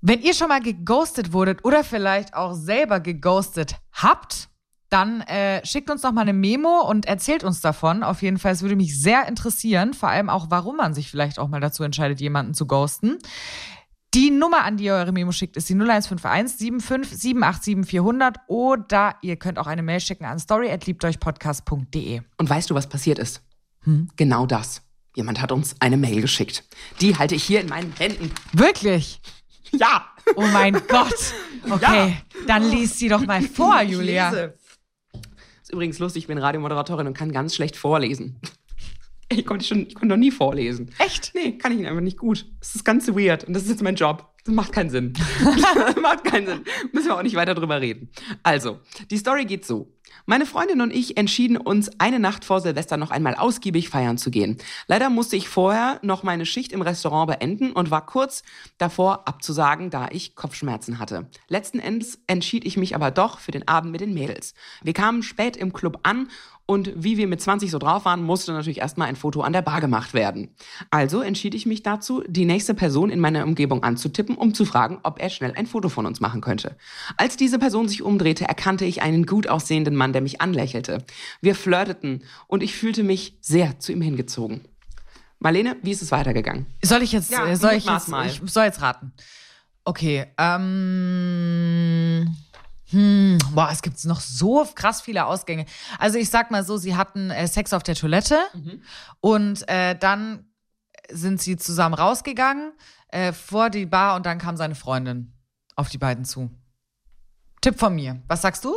Wenn 0.00 0.20
ihr 0.22 0.34
schon 0.34 0.48
mal 0.48 0.60
geghostet 0.60 1.32
wurdet 1.32 1.64
oder 1.64 1.84
vielleicht 1.84 2.34
auch 2.34 2.54
selber 2.54 3.00
geghostet 3.00 3.76
habt, 3.92 4.48
dann 4.88 5.20
äh, 5.22 5.64
schickt 5.64 5.90
uns 5.90 6.02
doch 6.02 6.12
mal 6.12 6.22
eine 6.22 6.32
Memo 6.32 6.82
und 6.82 7.06
erzählt 7.06 7.44
uns 7.44 7.60
davon. 7.60 8.02
Auf 8.02 8.20
jeden 8.22 8.38
Fall, 8.38 8.52
es 8.52 8.62
würde 8.62 8.76
mich 8.76 9.00
sehr 9.00 9.26
interessieren, 9.26 9.94
vor 9.94 10.08
allem 10.08 10.28
auch, 10.28 10.50
warum 10.50 10.76
man 10.76 10.92
sich 10.92 11.10
vielleicht 11.10 11.38
auch 11.38 11.48
mal 11.48 11.60
dazu 11.60 11.82
entscheidet, 11.82 12.20
jemanden 12.20 12.52
zu 12.52 12.66
ghosten. 12.66 13.18
Die 14.14 14.30
Nummer, 14.30 14.64
an 14.64 14.76
die 14.76 14.84
ihr 14.84 14.94
eure 14.94 15.10
Memo 15.12 15.32
schickt, 15.32 15.56
ist 15.56 15.68
die 15.70 15.74
0151 15.74 16.82
75 16.82 17.18
787 17.18 17.86
400 17.88 18.36
oder 18.46 19.14
ihr 19.22 19.36
könnt 19.36 19.58
auch 19.58 19.66
eine 19.66 19.82
Mail 19.82 20.00
schicken 20.00 20.26
an 20.26 20.38
story@liebteuchpodcast.de. 20.38 22.20
Und 22.36 22.50
weißt 22.50 22.68
du, 22.70 22.74
was 22.74 22.88
passiert 22.88 23.18
ist? 23.18 23.42
Hm? 23.84 24.08
Genau 24.16 24.44
das. 24.46 24.82
Jemand 25.16 25.40
hat 25.40 25.50
uns 25.52 25.76
eine 25.80 25.96
Mail 25.96 26.20
geschickt. 26.20 26.64
Die 27.00 27.16
halte 27.16 27.34
ich 27.34 27.44
hier 27.44 27.60
in 27.60 27.68
meinen 27.68 27.92
Händen. 27.98 28.30
Wirklich? 28.52 29.20
Ja! 29.70 30.06
Oh 30.36 30.46
mein 30.52 30.74
Gott. 30.88 31.34
Okay, 31.70 32.16
dann 32.46 32.68
liest 32.70 32.98
sie 32.98 33.08
doch 33.08 33.24
mal 33.24 33.40
vor, 33.42 33.80
Ich 33.82 33.90
Julia. 33.92 34.30
lese. 34.30 34.54
Ist 35.62 35.72
übrigens 35.72 35.98
lustig, 35.98 36.24
ich 36.24 36.26
bin 36.28 36.38
Radiomoderatorin 36.38 37.06
und 37.06 37.14
kann 37.16 37.32
ganz 37.32 37.54
schlecht 37.54 37.76
vorlesen. 37.76 38.38
Ich 39.38 39.46
konnte, 39.46 39.64
schon, 39.64 39.86
ich 39.86 39.94
konnte 39.94 40.08
noch 40.08 40.16
nie 40.16 40.30
vorlesen. 40.30 40.90
Echt? 40.98 41.32
Nee, 41.34 41.58
kann 41.58 41.78
ich 41.78 41.86
einfach 41.86 42.00
nicht 42.02 42.18
gut. 42.18 42.46
Das 42.60 42.74
ist 42.74 42.84
ganz 42.84 43.08
weird 43.08 43.44
und 43.44 43.54
das 43.54 43.64
ist 43.64 43.70
jetzt 43.70 43.82
mein 43.82 43.96
Job. 43.96 44.28
Das 44.44 44.54
macht 44.54 44.72
keinen 44.72 44.90
Sinn. 44.90 45.12
das 45.42 45.96
macht 46.02 46.24
keinen 46.24 46.46
Sinn. 46.46 46.60
Müssen 46.92 47.08
wir 47.08 47.16
auch 47.16 47.22
nicht 47.22 47.36
weiter 47.36 47.54
drüber 47.54 47.80
reden. 47.80 48.10
Also, 48.42 48.80
die 49.10 49.16
Story 49.16 49.44
geht 49.44 49.64
so. 49.64 49.92
Meine 50.26 50.46
Freundin 50.46 50.80
und 50.80 50.92
ich 50.92 51.16
entschieden 51.16 51.56
uns, 51.56 51.90
eine 51.98 52.18
Nacht 52.18 52.44
vor 52.44 52.60
Silvester 52.60 52.96
noch 52.96 53.10
einmal 53.10 53.34
ausgiebig 53.34 53.88
feiern 53.88 54.18
zu 54.18 54.30
gehen. 54.30 54.58
Leider 54.86 55.10
musste 55.10 55.36
ich 55.36 55.48
vorher 55.48 55.98
noch 56.02 56.22
meine 56.22 56.46
Schicht 56.46 56.72
im 56.72 56.82
Restaurant 56.82 57.28
beenden 57.28 57.72
und 57.72 57.90
war 57.90 58.06
kurz 58.06 58.42
davor 58.78 59.26
abzusagen, 59.26 59.90
da 59.90 60.08
ich 60.10 60.34
Kopfschmerzen 60.34 60.98
hatte. 60.98 61.28
Letzten 61.48 61.78
Endes 61.78 62.20
entschied 62.26 62.64
ich 62.64 62.76
mich 62.76 62.94
aber 62.94 63.10
doch 63.10 63.38
für 63.38 63.50
den 63.50 63.66
Abend 63.68 63.92
mit 63.92 64.00
den 64.00 64.14
Mädels. 64.14 64.54
Wir 64.82 64.92
kamen 64.92 65.22
spät 65.22 65.56
im 65.56 65.72
Club 65.72 66.00
an 66.02 66.28
und 66.64 66.90
wie 66.96 67.18
wir 67.18 67.26
mit 67.26 67.40
20 67.40 67.70
so 67.70 67.78
drauf 67.78 68.04
waren, 68.04 68.22
musste 68.22 68.52
natürlich 68.52 68.78
erstmal 68.78 69.08
ein 69.08 69.16
Foto 69.16 69.42
an 69.42 69.52
der 69.52 69.60
Bar 69.62 69.80
gemacht 69.80 70.14
werden. 70.14 70.54
Also 70.90 71.20
entschied 71.20 71.54
ich 71.54 71.66
mich 71.66 71.82
dazu, 71.82 72.22
die 72.26 72.44
nächste 72.44 72.72
Person 72.72 73.10
in 73.10 73.20
meiner 73.20 73.44
Umgebung 73.44 73.82
anzutippen, 73.82 74.36
um 74.36 74.54
zu 74.54 74.64
fragen, 74.64 74.98
ob 75.02 75.20
er 75.20 75.28
schnell 75.28 75.52
ein 75.54 75.66
Foto 75.66 75.88
von 75.88 76.06
uns 76.06 76.20
machen 76.20 76.40
könnte. 76.40 76.76
Als 77.16 77.36
diese 77.36 77.58
Person 77.58 77.88
sich 77.88 78.02
umdrehte, 78.02 78.44
erkannte 78.44 78.84
ich 78.84 79.02
einen 79.02 79.26
gut 79.26 79.48
aussehenden 79.48 79.96
Mann, 79.96 80.01
der 80.12 80.22
mich 80.22 80.40
anlächelte. 80.40 81.04
Wir 81.40 81.54
flirteten 81.54 82.24
und 82.48 82.62
ich 82.62 82.74
fühlte 82.74 83.04
mich 83.04 83.36
sehr 83.40 83.78
zu 83.78 83.92
ihm 83.92 84.00
hingezogen. 84.02 84.66
Marlene, 85.38 85.76
wie 85.82 85.90
ist 85.90 86.02
es 86.02 86.10
weitergegangen? 86.12 86.66
Soll 86.82 87.02
ich 87.02 87.12
jetzt, 87.12 87.30
Ja, 87.30 87.46
äh, 87.46 87.56
soll 87.56 87.72
ich 87.74 87.84
jetzt, 87.84 88.08
mal. 88.08 88.26
ich 88.26 88.40
soll 88.46 88.64
jetzt 88.64 88.80
raten. 88.80 89.12
Okay, 89.84 90.26
ähm, 90.38 92.36
hm, 92.90 93.38
boah, 93.54 93.68
es 93.72 93.82
gibt 93.82 94.04
noch 94.04 94.20
so 94.20 94.66
krass 94.74 95.00
viele 95.02 95.26
Ausgänge. 95.26 95.66
Also 95.98 96.18
ich 96.18 96.28
sag 96.30 96.50
mal 96.50 96.64
so, 96.64 96.76
sie 96.76 96.94
hatten 96.96 97.30
äh, 97.30 97.48
Sex 97.48 97.72
auf 97.72 97.82
der 97.82 97.94
Toilette 97.94 98.38
und 99.20 99.68
äh, 99.68 99.96
dann 99.98 100.46
sind 101.10 101.40
sie 101.42 101.56
zusammen 101.56 101.94
rausgegangen 101.94 102.72
äh, 103.08 103.32
vor 103.32 103.70
die 103.70 103.86
Bar 103.86 104.16
und 104.16 104.26
dann 104.26 104.38
kam 104.38 104.56
seine 104.56 104.74
Freundin 104.74 105.32
auf 105.74 105.88
die 105.88 105.98
beiden 105.98 106.24
zu. 106.24 106.50
Tipp 107.60 107.78
von 107.78 107.94
mir. 107.94 108.22
Was 108.28 108.42
sagst 108.42 108.64
du? 108.64 108.74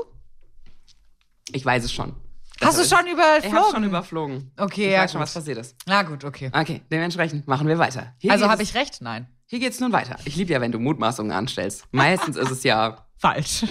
Ich 1.52 1.66
weiß 1.66 1.84
es 1.84 1.94
schon. 1.94 2.16
Hast 2.62 2.78
du 2.78 2.84
Das 2.84 2.90
schon 2.90 3.08
überflogen? 3.08 3.50
Ich 3.50 3.54
habe 3.54 3.72
schon 3.72 3.84
überflogen. 3.84 4.52
Okay, 4.58 4.86
ich 4.88 4.92
ja, 4.94 5.02
weiß 5.04 5.12
schon, 5.12 5.20
gut. 5.20 5.28
was 5.28 5.34
passiert 5.34 5.58
ist. 5.58 5.76
Na 5.86 6.04
gut, 6.04 6.24
okay. 6.24 6.50
Okay, 6.54 6.82
dementsprechend 6.92 7.48
machen 7.48 7.68
wir 7.68 7.78
weiter. 7.78 8.14
Hier 8.18 8.32
Also 8.32 8.48
habe 8.50 8.64
ich 8.64 8.74
recht? 8.76 9.02
Nein. 9.02 9.28
Hier 9.48 9.60
geht's 9.60 9.80
nun 9.80 9.92
weiter. 9.92 10.18
Ich 10.26 10.36
liebe 10.36 10.54
ja, 10.54 10.62
wenn 10.62 10.72
du 10.72 10.80
Mutmaßungen 10.80 11.32
anstellst. 11.32 11.86
Meistens 11.92 12.38
ist 12.38 12.50
es 12.50 12.64
ja 12.64 13.06
Falsch. 13.18 13.66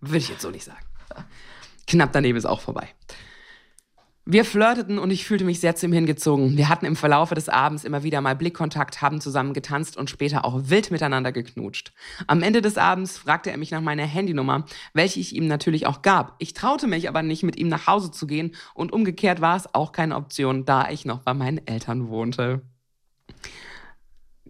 Würde 0.00 0.18
ich 0.18 0.28
jetzt 0.28 0.42
so 0.42 0.50
nicht 0.50 0.64
sagen. 0.64 0.78
Knapp 1.86 2.12
daneben 2.12 2.36
ist 2.36 2.44
auch 2.44 2.60
vorbei. 2.60 2.88
Wir 4.30 4.44
flirteten 4.44 4.98
und 4.98 5.10
ich 5.10 5.24
fühlte 5.24 5.46
mich 5.46 5.58
sehr 5.58 5.74
zu 5.74 5.86
ihm 5.86 5.92
hingezogen. 5.94 6.58
Wir 6.58 6.68
hatten 6.68 6.84
im 6.84 6.96
Verlaufe 6.96 7.34
des 7.34 7.48
Abends 7.48 7.82
immer 7.84 8.02
wieder 8.02 8.20
mal 8.20 8.36
Blickkontakt, 8.36 9.00
haben 9.00 9.22
zusammen 9.22 9.54
getanzt 9.54 9.96
und 9.96 10.10
später 10.10 10.44
auch 10.44 10.64
wild 10.64 10.90
miteinander 10.90 11.32
geknutscht. 11.32 11.94
Am 12.26 12.42
Ende 12.42 12.60
des 12.60 12.76
Abends 12.76 13.16
fragte 13.16 13.50
er 13.50 13.56
mich 13.56 13.70
nach 13.70 13.80
meiner 13.80 14.04
Handynummer, 14.04 14.66
welche 14.92 15.18
ich 15.18 15.34
ihm 15.34 15.46
natürlich 15.46 15.86
auch 15.86 16.02
gab. 16.02 16.34
Ich 16.40 16.52
traute 16.52 16.88
mich 16.88 17.08
aber 17.08 17.22
nicht, 17.22 17.42
mit 17.42 17.56
ihm 17.56 17.68
nach 17.68 17.86
Hause 17.86 18.10
zu 18.10 18.26
gehen 18.26 18.54
und 18.74 18.92
umgekehrt 18.92 19.40
war 19.40 19.56
es 19.56 19.74
auch 19.74 19.92
keine 19.92 20.14
Option, 20.14 20.66
da 20.66 20.90
ich 20.90 21.06
noch 21.06 21.20
bei 21.20 21.32
meinen 21.32 21.66
Eltern 21.66 22.10
wohnte. 22.10 22.60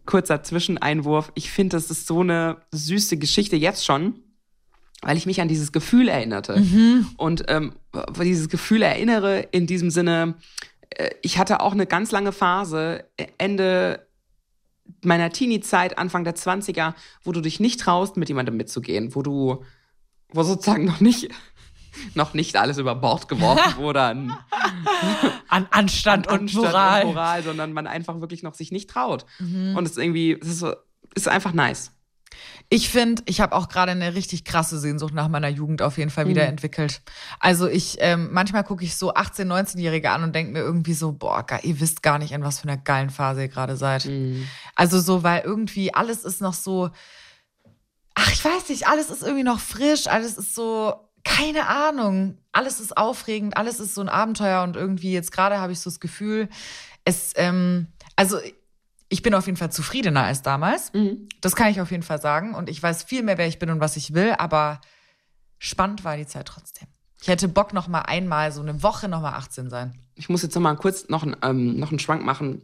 Kurzer 0.06 0.42
Zwischeneinwurf. 0.42 1.30
Ich 1.36 1.52
finde, 1.52 1.76
das 1.76 1.88
ist 1.92 2.08
so 2.08 2.22
eine 2.22 2.62
süße 2.72 3.16
Geschichte 3.16 3.54
jetzt 3.54 3.84
schon 3.84 4.24
weil 5.02 5.16
ich 5.16 5.26
mich 5.26 5.40
an 5.40 5.48
dieses 5.48 5.72
Gefühl 5.72 6.08
erinnerte. 6.08 6.54
Und 7.16 7.44
ähm, 7.48 7.74
dieses 8.20 8.48
Gefühl 8.48 8.82
erinnere 8.82 9.40
in 9.40 9.66
diesem 9.66 9.90
Sinne, 9.90 10.34
äh, 10.90 11.10
ich 11.22 11.38
hatte 11.38 11.60
auch 11.60 11.72
eine 11.72 11.86
ganz 11.86 12.10
lange 12.10 12.32
Phase, 12.32 13.04
äh, 13.16 13.26
Ende 13.38 14.06
meiner 15.02 15.30
Teenie-Zeit, 15.30 15.98
Anfang 15.98 16.24
der 16.24 16.34
20er, 16.34 16.94
wo 17.22 17.32
du 17.32 17.40
dich 17.40 17.60
nicht 17.60 17.80
traust, 17.80 18.16
mit 18.16 18.28
jemandem 18.28 18.56
mitzugehen, 18.56 19.14
wo 19.14 19.22
du, 19.22 19.64
wo 20.30 20.42
sozusagen 20.42 20.84
noch 20.84 21.00
nicht, 21.00 21.28
noch 22.14 22.34
nicht 22.34 22.56
alles 22.56 22.78
über 22.78 22.94
Bord 22.94 23.28
geworfen 23.28 23.76
wurde 23.76 24.02
an, 24.02 24.36
An 25.48 25.68
Anstand, 25.70 26.28
an 26.28 26.34
und 26.34 26.40
Anstand 26.40 26.66
Moral. 26.66 27.02
und 27.04 27.08
Moral, 27.08 27.42
sondern 27.42 27.72
man 27.72 27.86
einfach 27.86 28.20
wirklich 28.20 28.42
noch 28.42 28.54
sich 28.54 28.72
nicht 28.72 28.90
traut. 28.90 29.26
Mhm. 29.38 29.76
Und 29.76 29.84
es 29.84 29.92
ist 29.92 29.98
irgendwie, 29.98 30.32
es 30.40 30.48
ist, 30.48 30.58
so, 30.60 30.74
ist 31.14 31.28
einfach 31.28 31.52
nice. 31.52 31.92
Ich 32.68 32.90
finde, 32.90 33.22
ich 33.26 33.40
habe 33.40 33.54
auch 33.54 33.68
gerade 33.68 33.92
eine 33.92 34.14
richtig 34.14 34.44
krasse 34.44 34.78
Sehnsucht 34.78 35.14
nach 35.14 35.28
meiner 35.28 35.48
Jugend 35.48 35.80
auf 35.82 35.96
jeden 35.98 36.10
Fall 36.10 36.26
Mhm. 36.26 36.28
wieder 36.30 36.46
entwickelt. 36.46 37.00
Also 37.40 37.66
ich, 37.66 37.96
ähm, 38.00 38.28
manchmal 38.32 38.64
gucke 38.64 38.84
ich 38.84 38.96
so 38.96 39.14
18-, 39.14 39.46
19-Jährige 39.46 40.10
an 40.10 40.22
und 40.22 40.34
denke 40.34 40.52
mir 40.52 40.60
irgendwie 40.60 40.94
so, 40.94 41.12
boah, 41.12 41.44
ihr 41.62 41.80
wisst 41.80 42.02
gar 42.02 42.18
nicht, 42.18 42.32
in 42.32 42.44
was 42.44 42.60
für 42.60 42.68
einer 42.68 42.76
geilen 42.76 43.10
Phase 43.10 43.42
ihr 43.42 43.48
gerade 43.48 43.76
seid. 43.76 44.04
Mhm. 44.04 44.46
Also 44.74 45.00
so, 45.00 45.22
weil 45.22 45.42
irgendwie 45.42 45.94
alles 45.94 46.24
ist 46.24 46.40
noch 46.40 46.54
so, 46.54 46.90
ach, 48.14 48.32
ich 48.32 48.44
weiß 48.44 48.68
nicht, 48.68 48.86
alles 48.88 49.10
ist 49.10 49.22
irgendwie 49.22 49.44
noch 49.44 49.60
frisch, 49.60 50.06
alles 50.06 50.36
ist 50.36 50.54
so, 50.54 50.94
keine 51.24 51.66
Ahnung, 51.68 52.38
alles 52.52 52.80
ist 52.80 52.96
aufregend, 52.96 53.56
alles 53.56 53.80
ist 53.80 53.94
so 53.94 54.00
ein 54.00 54.08
Abenteuer 54.08 54.62
und 54.62 54.76
irgendwie 54.76 55.12
jetzt 55.12 55.32
gerade 55.32 55.58
habe 55.58 55.72
ich 55.72 55.80
so 55.80 55.90
das 55.90 56.00
Gefühl, 56.00 56.48
es, 57.04 57.32
ähm, 57.36 57.88
also 58.16 58.38
ich 59.08 59.22
bin 59.22 59.34
auf 59.34 59.46
jeden 59.46 59.56
Fall 59.56 59.72
zufriedener 59.72 60.24
als 60.24 60.42
damals. 60.42 60.92
Mhm. 60.92 61.28
Das 61.40 61.56
kann 61.56 61.70
ich 61.70 61.80
auf 61.80 61.90
jeden 61.90 62.02
Fall 62.02 62.20
sagen. 62.20 62.54
Und 62.54 62.68
ich 62.68 62.82
weiß 62.82 63.04
viel 63.04 63.22
mehr, 63.22 63.38
wer 63.38 63.48
ich 63.48 63.58
bin 63.58 63.70
und 63.70 63.80
was 63.80 63.96
ich 63.96 64.14
will, 64.14 64.34
aber 64.38 64.80
spannend 65.58 66.04
war 66.04 66.16
die 66.16 66.26
Zeit 66.26 66.46
trotzdem. 66.46 66.88
Ich 67.20 67.28
hätte 67.28 67.48
Bock, 67.48 67.72
noch 67.72 67.88
mal 67.88 68.02
einmal 68.02 68.52
so 68.52 68.60
eine 68.60 68.82
Woche 68.82 69.08
noch 69.08 69.22
mal 69.22 69.32
18 69.32 69.70
sein. 69.70 69.98
Ich 70.14 70.28
muss 70.28 70.42
jetzt 70.42 70.54
noch 70.54 70.62
mal 70.62 70.76
kurz 70.76 71.08
noch, 71.08 71.22
einen, 71.22 71.36
ähm, 71.42 71.78
noch 71.78 71.90
einen 71.90 71.98
Schwank 71.98 72.24
machen, 72.24 72.62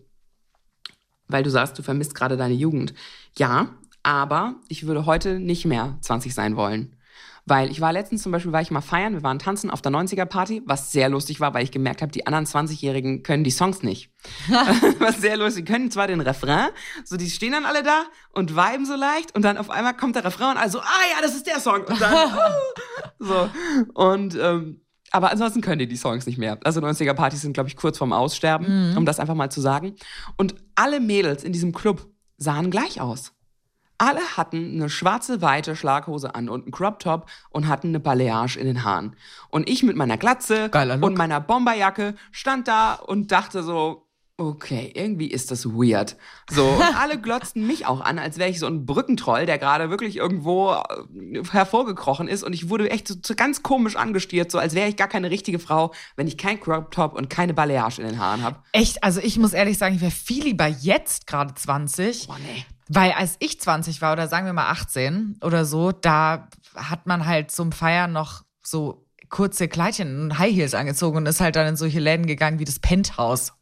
weil 1.26 1.42
du 1.42 1.50
sagst, 1.50 1.78
du 1.78 1.82
vermisst 1.82 2.14
gerade 2.14 2.36
deine 2.36 2.54
Jugend. 2.54 2.94
Ja, 3.36 3.68
aber 4.02 4.56
ich 4.68 4.86
würde 4.86 5.06
heute 5.06 5.40
nicht 5.40 5.64
mehr 5.64 5.96
20 6.02 6.34
sein 6.34 6.56
wollen. 6.56 6.96
Weil 7.46 7.70
ich 7.70 7.80
war 7.80 7.92
letztens 7.92 8.22
zum 8.22 8.32
Beispiel, 8.32 8.52
war 8.52 8.62
ich 8.62 8.70
mal 8.70 8.80
feiern, 8.80 9.12
wir 9.12 9.22
waren 9.22 9.38
tanzen 9.38 9.70
auf 9.70 9.82
der 9.82 9.92
90er-Party, 9.92 10.62
was 10.64 10.92
sehr 10.92 11.10
lustig 11.10 11.40
war, 11.40 11.52
weil 11.52 11.62
ich 11.62 11.70
gemerkt 11.70 12.00
habe, 12.00 12.10
die 12.10 12.26
anderen 12.26 12.46
20-Jährigen 12.46 13.22
können 13.22 13.44
die 13.44 13.50
Songs 13.50 13.82
nicht. 13.82 14.10
was 14.98 15.20
sehr 15.20 15.36
lustig, 15.36 15.66
die 15.66 15.72
können 15.72 15.90
zwar 15.90 16.06
den 16.06 16.20
Refrain, 16.20 16.70
so 17.04 17.18
die 17.18 17.28
stehen 17.28 17.52
dann 17.52 17.66
alle 17.66 17.82
da 17.82 18.04
und 18.32 18.56
viben 18.56 18.86
so 18.86 18.94
leicht 18.94 19.34
und 19.34 19.42
dann 19.42 19.58
auf 19.58 19.68
einmal 19.68 19.94
kommt 19.94 20.16
der 20.16 20.24
Refrain 20.24 20.52
und 20.52 20.56
alle 20.56 20.70
so, 20.70 20.80
ah 20.80 21.04
ja, 21.14 21.20
das 21.20 21.34
ist 21.34 21.46
der 21.46 21.60
Song. 21.60 21.82
Und 21.84 22.00
dann, 22.00 22.30
so. 23.18 23.50
Und, 23.92 24.38
ähm, 24.40 24.80
aber 25.10 25.30
ansonsten 25.30 25.60
können 25.60 25.78
die 25.78 25.86
die 25.86 25.96
Songs 25.96 26.26
nicht 26.26 26.38
mehr. 26.38 26.58
Also 26.64 26.80
90er-Partys 26.80 27.42
sind, 27.42 27.52
glaube 27.52 27.68
ich, 27.68 27.76
kurz 27.76 27.98
vorm 27.98 28.12
Aussterben, 28.12 28.96
um 28.96 29.06
das 29.06 29.20
einfach 29.20 29.34
mal 29.34 29.50
zu 29.50 29.60
sagen. 29.60 29.94
Und 30.36 30.56
alle 30.74 30.98
Mädels 30.98 31.44
in 31.44 31.52
diesem 31.52 31.72
Club 31.72 32.08
sahen 32.36 32.70
gleich 32.70 33.00
aus. 33.00 33.32
Alle 33.98 34.20
hatten 34.36 34.74
eine 34.74 34.88
schwarze, 34.88 35.40
weite 35.40 35.76
Schlaghose 35.76 36.34
an 36.34 36.48
und 36.48 36.62
einen 36.62 36.72
Crop 36.72 36.98
Top 36.98 37.26
und 37.50 37.68
hatten 37.68 37.88
eine 37.88 38.00
Balayage 38.00 38.58
in 38.58 38.66
den 38.66 38.84
Haaren. 38.84 39.16
Und 39.50 39.68
ich 39.68 39.82
mit 39.82 39.96
meiner 39.96 40.16
Glatze 40.16 40.70
und 41.00 41.16
meiner 41.16 41.40
Bomberjacke 41.40 42.14
stand 42.32 42.66
da 42.68 42.94
und 42.94 43.30
dachte 43.30 43.62
so, 43.62 44.04
okay, 44.36 44.90
irgendwie 44.94 45.28
ist 45.28 45.50
das 45.50 45.64
weird. 45.66 46.16
So, 46.50 46.66
und 46.68 46.96
alle 46.96 47.20
glotzten 47.20 47.66
mich 47.66 47.86
auch 47.86 48.00
an, 48.00 48.18
als 48.18 48.38
wäre 48.38 48.50
ich 48.50 48.58
so 48.58 48.66
ein 48.66 48.84
Brückentroll, 48.84 49.46
der 49.46 49.58
gerade 49.58 49.90
wirklich 49.90 50.16
irgendwo 50.16 50.72
äh, 50.72 51.44
hervorgekrochen 51.50 52.28
ist. 52.28 52.42
Und 52.42 52.52
ich 52.52 52.68
wurde 52.68 52.90
echt 52.90 53.06
so, 53.08 53.14
so 53.24 53.34
ganz 53.34 53.62
komisch 53.62 53.96
angestiert, 53.96 54.50
so 54.50 54.58
als 54.58 54.74
wäre 54.74 54.88
ich 54.88 54.96
gar 54.96 55.08
keine 55.08 55.30
richtige 55.30 55.58
Frau, 55.58 55.92
wenn 56.16 56.26
ich 56.26 56.36
kein 56.36 56.60
Crop 56.60 56.90
Top 56.90 57.14
und 57.14 57.30
keine 57.30 57.54
Balayage 57.54 58.00
in 58.00 58.08
den 58.08 58.18
Haaren 58.18 58.42
habe. 58.42 58.58
Echt, 58.72 59.04
also 59.04 59.20
ich 59.20 59.38
muss 59.38 59.52
ehrlich 59.52 59.78
sagen, 59.78 59.94
ich 59.94 60.00
wäre 60.00 60.10
viel 60.10 60.44
lieber 60.44 60.66
jetzt 60.66 61.26
gerade 61.26 61.54
20. 61.54 62.26
Boah, 62.26 62.38
nee. 62.38 62.64
Weil 62.88 63.12
als 63.12 63.36
ich 63.38 63.60
20 63.60 64.02
war 64.02 64.12
oder 64.12 64.28
sagen 64.28 64.46
wir 64.46 64.52
mal 64.52 64.68
18 64.70 65.38
oder 65.42 65.64
so, 65.64 65.92
da 65.92 66.48
hat 66.74 67.06
man 67.06 67.26
halt 67.26 67.50
zum 67.50 67.72
Feiern 67.72 68.12
noch 68.12 68.44
so 68.62 69.06
kurze 69.30 69.68
Kleidchen 69.68 70.20
und 70.20 70.38
High 70.38 70.54
Heels 70.54 70.74
angezogen 70.74 71.16
und 71.16 71.26
ist 71.26 71.40
halt 71.40 71.56
dann 71.56 71.66
in 71.66 71.76
solche 71.76 72.00
Läden 72.00 72.26
gegangen 72.26 72.58
wie 72.58 72.64
das 72.64 72.78
Penthouse. 72.78 73.52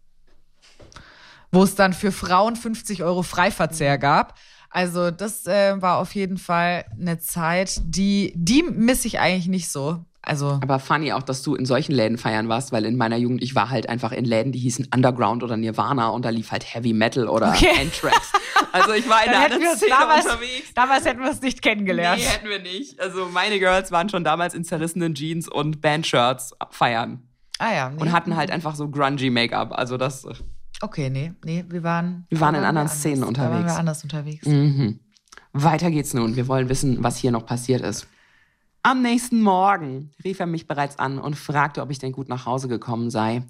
Wo 1.50 1.62
es 1.62 1.74
dann 1.74 1.92
für 1.92 2.12
Frauen 2.12 2.56
50 2.56 3.02
Euro 3.02 3.22
Freiverzehr 3.22 3.98
gab. 3.98 4.38
Also 4.70 5.10
das 5.10 5.46
äh, 5.46 5.80
war 5.80 5.98
auf 5.98 6.14
jeden 6.14 6.38
Fall 6.38 6.86
eine 6.98 7.18
Zeit, 7.18 7.80
die, 7.84 8.32
die 8.34 8.62
misse 8.62 9.06
ich 9.06 9.18
eigentlich 9.18 9.48
nicht 9.48 9.68
so. 9.68 10.04
Also 10.24 10.58
Aber 10.62 10.78
funny 10.78 11.12
auch, 11.12 11.22
dass 11.22 11.42
du 11.42 11.56
in 11.56 11.66
solchen 11.66 11.92
Läden 11.92 12.16
feiern 12.16 12.48
warst, 12.48 12.70
weil 12.70 12.84
in 12.84 12.96
meiner 12.96 13.16
Jugend, 13.16 13.42
ich 13.42 13.56
war 13.56 13.70
halt 13.70 13.88
einfach 13.88 14.12
in 14.12 14.24
Läden, 14.24 14.52
die 14.52 14.60
hießen 14.60 14.88
Underground 14.94 15.42
oder 15.42 15.56
Nirvana 15.56 16.08
und 16.10 16.24
da 16.24 16.30
lief 16.30 16.52
halt 16.52 16.64
Heavy 16.74 16.92
Metal 16.92 17.26
oder 17.28 17.50
Okay. 17.50 17.70
Anthrax. 17.80 18.30
Also 18.70 18.92
ich 18.92 19.08
war 19.08 19.24
in 19.24 19.30
einer 19.30 19.52
anderen 19.52 19.76
Szene 19.76 19.90
damals, 19.90 20.24
unterwegs. 20.26 20.74
damals 20.74 21.04
hätten 21.04 21.20
wir 21.22 21.30
es 21.30 21.42
nicht 21.42 21.60
kennengelernt. 21.60 22.20
Nee, 22.20 22.28
hätten 22.28 22.48
wir 22.48 22.60
nicht. 22.60 23.00
Also 23.00 23.26
meine 23.32 23.58
Girls 23.58 23.90
waren 23.90 24.08
schon 24.08 24.22
damals 24.22 24.54
in 24.54 24.64
zerrissenen 24.64 25.14
Jeans 25.14 25.48
und 25.48 25.80
Bandshirts 25.80 26.52
feiern 26.70 27.22
ah 27.58 27.72
ja. 27.72 27.90
Nee. 27.90 28.00
und 28.00 28.12
hatten 28.12 28.36
halt 28.36 28.50
einfach 28.52 28.76
so 28.76 28.88
grungy 28.88 29.28
Make-up. 29.30 29.72
Also 29.76 29.96
das 29.96 30.26
Okay, 30.80 31.10
nee, 31.10 31.32
nee, 31.44 31.64
wir 31.68 31.82
waren. 31.84 32.26
Wir 32.28 32.40
waren 32.40 32.56
in 32.56 32.64
anderen 32.64 32.88
wir 32.88 32.92
Szenen 32.94 33.22
anders. 33.22 33.34
Da 33.34 33.42
waren 33.42 33.52
unterwegs. 33.52 33.72
wir 33.72 33.78
anders 33.78 34.02
unterwegs. 34.02 34.46
Mhm. 34.46 35.00
Weiter 35.52 35.90
geht's 35.90 36.12
nun. 36.14 36.34
Wir 36.34 36.48
wollen 36.48 36.68
wissen, 36.68 37.02
was 37.04 37.18
hier 37.18 37.30
noch 37.30 37.46
passiert 37.46 37.82
ist. 37.82 38.06
Am 38.84 39.00
nächsten 39.02 39.42
Morgen 39.42 40.10
rief 40.24 40.40
er 40.40 40.46
mich 40.46 40.66
bereits 40.66 40.98
an 40.98 41.18
und 41.18 41.36
fragte, 41.36 41.82
ob 41.82 41.90
ich 41.90 41.98
denn 42.00 42.10
gut 42.12 42.28
nach 42.28 42.46
Hause 42.46 42.66
gekommen 42.66 43.10
sei. 43.10 43.42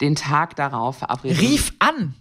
Den 0.00 0.14
Tag 0.14 0.54
darauf 0.54 0.98
verabredeten 0.98 1.44
Rief 1.44 1.72
an. 1.80 2.14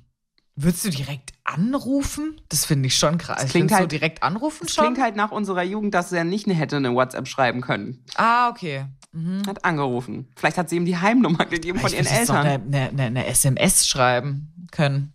Würdest 0.55 0.85
du 0.85 0.89
direkt 0.89 1.33
anrufen? 1.43 2.39
Das 2.49 2.65
finde 2.65 2.87
ich 2.87 2.97
schon 2.97 3.17
krass. 3.17 3.41
Das 3.41 3.51
klingt 3.51 3.63
Findest 3.69 3.75
du 3.75 3.81
halt- 3.81 3.91
direkt 3.91 4.23
anrufen 4.23 4.67
schon? 4.69 4.85
klingt 4.85 4.99
halt 5.01 5.15
nach 5.15 5.31
unserer 5.31 5.63
Jugend, 5.63 5.93
dass 5.93 6.11
er 6.11 6.23
nicht 6.23 6.47
hätte 6.47 6.77
eine 6.77 6.95
WhatsApp 6.95 7.27
schreiben 7.27 7.61
können. 7.61 8.03
ah, 8.15 8.49
okay. 8.49 8.85
Mhm. 9.11 9.43
Hat 9.47 9.63
angerufen. 9.63 10.27
Vielleicht 10.35 10.57
hat 10.57 10.69
sie 10.69 10.75
ihm 10.77 10.85
die 10.85 10.97
Heimnummer 10.97 11.45
gegeben 11.45 11.79
von 11.79 11.91
ihren 11.91 12.05
Vielleicht 12.05 12.29
du 12.29 12.33
doch 12.33 12.43
Eltern. 12.45 12.67
Eine, 12.73 12.89
eine, 12.89 13.03
eine 13.03 13.25
SMS 13.27 13.87
schreiben 13.87 14.67
können. 14.71 15.13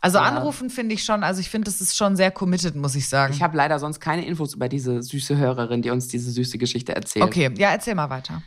Also 0.00 0.18
Ja. 0.18 0.24
anrufen 0.24 0.70
finde 0.70 0.94
ich 0.94 1.04
schon, 1.04 1.22
also 1.24 1.40
ich 1.40 1.50
finde, 1.50 1.66
das 1.66 1.80
ist 1.80 1.96
schon 1.96 2.14
sehr 2.16 2.30
committed, 2.30 2.76
muss 2.76 2.94
ich 2.94 3.08
sagen. 3.08 3.32
Ich 3.32 3.42
habe 3.42 3.56
leider 3.56 3.78
sonst 3.78 4.00
keine 4.00 4.24
Infos 4.26 4.54
über 4.54 4.68
diese 4.68 5.02
süße 5.02 5.36
Hörerin, 5.36 5.82
die 5.82 5.90
uns 5.90 6.08
diese 6.08 6.30
süße 6.30 6.58
Geschichte 6.58 6.94
erzählt. 6.94 7.24
okay, 7.24 7.50
ja, 7.58 7.70
erzähl 7.70 7.94
mal 7.94 8.08
weiter. 8.10 8.42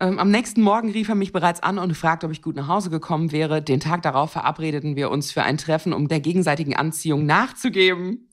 Ähm, 0.00 0.18
am 0.18 0.30
nächsten 0.30 0.62
Morgen 0.62 0.90
rief 0.90 1.08
er 1.08 1.14
mich 1.14 1.32
bereits 1.32 1.62
an 1.62 1.78
und 1.78 1.94
fragte, 1.96 2.26
ob 2.26 2.32
ich 2.32 2.42
gut 2.42 2.56
nach 2.56 2.66
Hause 2.68 2.90
gekommen 2.90 3.30
wäre. 3.32 3.62
Den 3.62 3.78
Tag 3.80 4.02
darauf 4.02 4.32
verabredeten 4.32 4.96
wir 4.96 5.10
uns 5.10 5.30
für 5.30 5.42
ein 5.42 5.58
Treffen, 5.58 5.92
um 5.92 6.08
der 6.08 6.20
gegenseitigen 6.20 6.74
Anziehung 6.76 7.24
nachzugeben. 7.24 8.28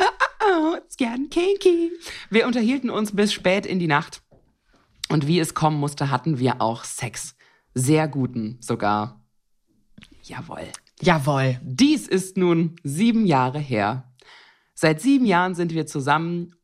uh, 0.00 0.72
uh, 0.72 0.76
it's 0.76 0.96
getting 0.96 1.28
kinky. 1.28 1.92
Wir 2.30 2.46
unterhielten 2.46 2.90
uns 2.90 3.14
bis 3.14 3.32
spät 3.32 3.66
in 3.66 3.78
die 3.78 3.86
Nacht. 3.86 4.22
Und 5.08 5.26
wie 5.26 5.38
es 5.40 5.54
kommen 5.54 5.78
musste, 5.78 6.10
hatten 6.10 6.38
wir 6.38 6.60
auch 6.60 6.84
Sex. 6.84 7.34
Sehr 7.74 8.08
guten 8.08 8.56
sogar. 8.60 9.19
Jawohl. 10.22 10.68
Jawohl. 11.00 11.58
Dies 11.62 12.06
ist 12.06 12.36
nun 12.36 12.76
sieben 12.82 13.26
Jahre 13.26 13.58
her. 13.58 14.12
Seit 14.74 15.00
sieben 15.00 15.26
Jahren 15.26 15.54
sind 15.54 15.72
wir 15.72 15.86
zusammen 15.86 16.54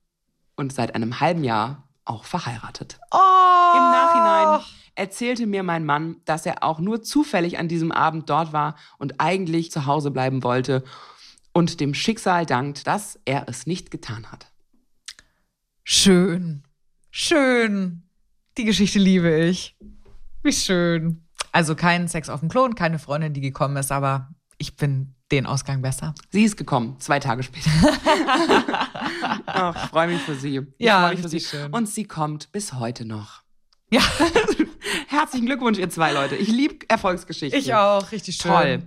und 0.56 0.72
seit 0.72 0.94
einem 0.94 1.20
halben 1.20 1.44
Jahr 1.44 1.88
auch 2.04 2.24
verheiratet. 2.24 2.98
Oh. 3.10 3.76
Im 3.76 3.82
Nachhinein 3.82 4.64
erzählte 4.94 5.46
mir 5.46 5.62
mein 5.62 5.84
Mann, 5.84 6.16
dass 6.24 6.46
er 6.46 6.62
auch 6.62 6.78
nur 6.78 7.02
zufällig 7.02 7.58
an 7.58 7.68
diesem 7.68 7.92
Abend 7.92 8.30
dort 8.30 8.52
war 8.52 8.76
und 8.98 9.20
eigentlich 9.20 9.70
zu 9.70 9.86
Hause 9.86 10.10
bleiben 10.10 10.42
wollte 10.42 10.84
und 11.52 11.80
dem 11.80 11.94
Schicksal 11.94 12.46
dankt, 12.46 12.86
dass 12.86 13.18
er 13.24 13.48
es 13.48 13.66
nicht 13.66 13.90
getan 13.90 14.30
hat. 14.30 14.50
Schön. 15.84 16.64
Schön. 17.10 18.02
Die 18.56 18.64
Geschichte 18.64 18.98
liebe 18.98 19.44
ich. 19.44 19.76
Wie 20.42 20.52
schön. 20.52 21.25
Also 21.56 21.74
kein 21.74 22.06
Sex 22.06 22.28
auf 22.28 22.40
dem 22.40 22.50
Klo 22.50 22.64
und 22.64 22.74
keine 22.74 22.98
Freundin, 22.98 23.32
die 23.32 23.40
gekommen 23.40 23.78
ist, 23.78 23.90
aber 23.90 24.28
ich 24.58 24.74
finde 24.76 25.08
den 25.30 25.46
Ausgang 25.46 25.80
besser. 25.80 26.14
Sie 26.30 26.44
ist 26.44 26.58
gekommen, 26.58 26.96
zwei 27.00 27.18
Tage 27.18 27.42
später. 27.42 27.70
Ach, 29.46 29.74
ich 29.84 29.90
freue 29.90 30.08
mich 30.08 30.20
für 30.20 30.34
sie. 30.34 30.58
Ich 30.78 30.84
Ja, 30.86 31.00
freue 31.00 31.10
mich 31.12 31.22
für 31.22 31.28
sie. 31.30 31.40
schön. 31.40 31.72
Und 31.72 31.88
sie 31.88 32.04
kommt 32.04 32.52
bis 32.52 32.74
heute 32.74 33.06
noch. 33.06 33.42
Ja, 33.90 34.02
Herzlichen 35.08 35.46
Glückwunsch, 35.46 35.78
ihr 35.78 35.88
zwei 35.88 36.12
Leute. 36.12 36.36
Ich 36.36 36.48
liebe 36.48 36.76
Erfolgsgeschichten. 36.88 37.58
ich 37.58 37.72
auch. 37.74 38.12
Richtig 38.12 38.36
schön. 38.36 38.50
Toll. 38.52 38.82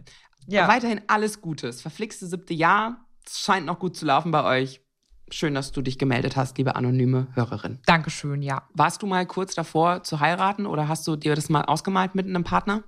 Ja. 0.48 0.68
Weiterhin 0.68 1.02
alles 1.08 1.42
Gutes. 1.42 1.82
Verflixte 1.82 2.28
siebte 2.28 2.54
Jahr. 2.54 3.06
Es 3.26 3.40
scheint 3.40 3.66
noch 3.66 3.80
gut 3.80 3.98
zu 3.98 4.06
laufen 4.06 4.30
bei 4.32 4.44
euch. 4.44 4.82
Schön, 5.32 5.54
dass 5.54 5.72
du 5.72 5.82
dich 5.82 5.98
gemeldet 6.00 6.36
hast, 6.36 6.58
liebe 6.58 6.76
anonyme 6.76 7.28
Hörerin. 7.36 7.80
Dankeschön, 7.86 8.42
ja. 8.42 8.64
Warst 8.74 9.02
du 9.02 9.08
mal 9.08 9.26
kurz 9.26 9.54
davor 9.54 10.04
zu 10.04 10.20
heiraten 10.20 10.66
oder 10.66 10.88
hast 10.88 11.08
du 11.08 11.16
dir 11.16 11.36
das 11.36 11.50
mal 11.50 11.64
ausgemalt 11.66 12.16
mit 12.16 12.26
einem 12.28 12.44
Partner? 12.44 12.84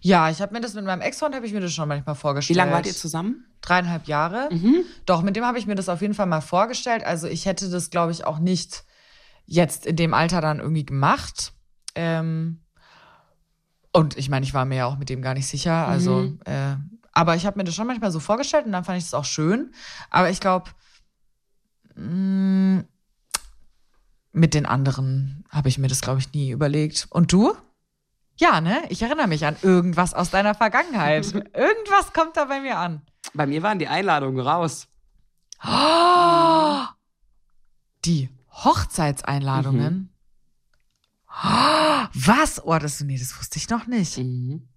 Ja, 0.00 0.30
ich 0.30 0.40
habe 0.40 0.52
mir 0.54 0.60
das 0.60 0.74
mit 0.74 0.84
meinem 0.84 1.00
Ex-Freund, 1.00 1.34
habe 1.34 1.46
ich 1.46 1.52
mir 1.52 1.60
das 1.60 1.72
schon 1.72 1.88
manchmal 1.88 2.14
Wie 2.14 2.18
vorgestellt. 2.20 2.56
lange 2.56 2.72
wart 2.72 2.86
ihr 2.86 2.92
zusammen? 2.94 3.44
Dreieinhalb 3.60 4.06
Jahre. 4.06 4.48
Mhm. 4.52 4.84
Doch, 5.04 5.22
mit 5.22 5.34
dem 5.36 5.44
habe 5.44 5.58
ich 5.58 5.66
mir 5.66 5.74
das 5.74 5.88
auf 5.88 6.00
jeden 6.00 6.14
Fall 6.14 6.26
mal 6.26 6.40
vorgestellt. 6.40 7.04
Also 7.04 7.26
ich 7.26 7.44
hätte 7.46 7.68
das, 7.68 7.90
glaube 7.90 8.12
ich, 8.12 8.24
auch 8.24 8.38
nicht 8.38 8.84
jetzt 9.46 9.84
in 9.84 9.96
dem 9.96 10.14
Alter 10.14 10.40
dann 10.40 10.60
irgendwie 10.60 10.86
gemacht. 10.86 11.52
Ähm, 11.96 12.60
und 13.92 14.16
ich 14.16 14.28
meine, 14.28 14.44
ich 14.44 14.54
war 14.54 14.64
mir 14.64 14.76
ja 14.76 14.86
auch 14.86 14.96
mit 14.98 15.08
dem 15.08 15.22
gar 15.22 15.34
nicht 15.34 15.46
sicher. 15.46 15.86
Also, 15.86 16.18
Mhm. 16.18 16.40
äh, 16.46 16.76
aber 17.12 17.34
ich 17.36 17.44
habe 17.46 17.58
mir 17.58 17.64
das 17.64 17.74
schon 17.74 17.86
manchmal 17.86 18.10
so 18.10 18.20
vorgestellt 18.20 18.66
und 18.66 18.72
dann 18.72 18.84
fand 18.84 18.98
ich 18.98 19.04
das 19.04 19.14
auch 19.14 19.24
schön. 19.24 19.72
Aber 20.10 20.30
ich 20.30 20.40
glaube, 20.40 20.70
mit 21.96 22.86
den 24.54 24.66
anderen 24.66 25.44
habe 25.48 25.68
ich 25.68 25.78
mir 25.78 25.88
das, 25.88 26.00
glaube 26.00 26.20
ich, 26.20 26.32
nie 26.32 26.50
überlegt. 26.50 27.06
Und 27.10 27.32
du? 27.32 27.54
Ja, 28.36 28.60
ne? 28.60 28.82
Ich 28.88 29.00
erinnere 29.02 29.28
mich 29.28 29.46
an 29.46 29.56
irgendwas 29.62 30.12
aus 30.12 30.30
deiner 30.30 30.54
Vergangenheit. 30.54 31.32
irgendwas 31.54 32.12
kommt 32.12 32.36
da 32.36 32.46
bei 32.46 32.60
mir 32.60 32.78
an. 32.78 33.02
Bei 33.32 33.46
mir 33.46 33.62
waren 33.62 33.78
die 33.78 33.88
Einladungen 33.88 34.40
raus. 34.40 34.88
Die 38.04 38.28
Hochzeitseinladungen. 38.50 40.10
Was? 42.12 42.64
Oh, 42.64 42.78
das, 42.78 43.00
nee, 43.00 43.18
das 43.18 43.38
wusste 43.38 43.58
ich 43.58 43.68
noch 43.70 43.86
nicht. 43.86 44.18
Mhm. 44.18 44.68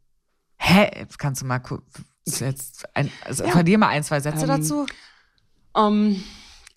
Hä? 0.58 1.06
Kannst 1.17 1.41
du 1.41 1.45
mal 1.45 1.60
kurz 1.60 1.84
jetzt 2.25 2.95
ein, 2.95 3.12
also 3.25 3.47
verlier 3.47 3.77
mal 3.77 3.89
ein, 3.89 4.03
zwei 4.03 4.19
Sätze 4.19 4.43
Ähm, 4.43 4.47
dazu? 4.47 4.86
Ähm, 5.75 6.23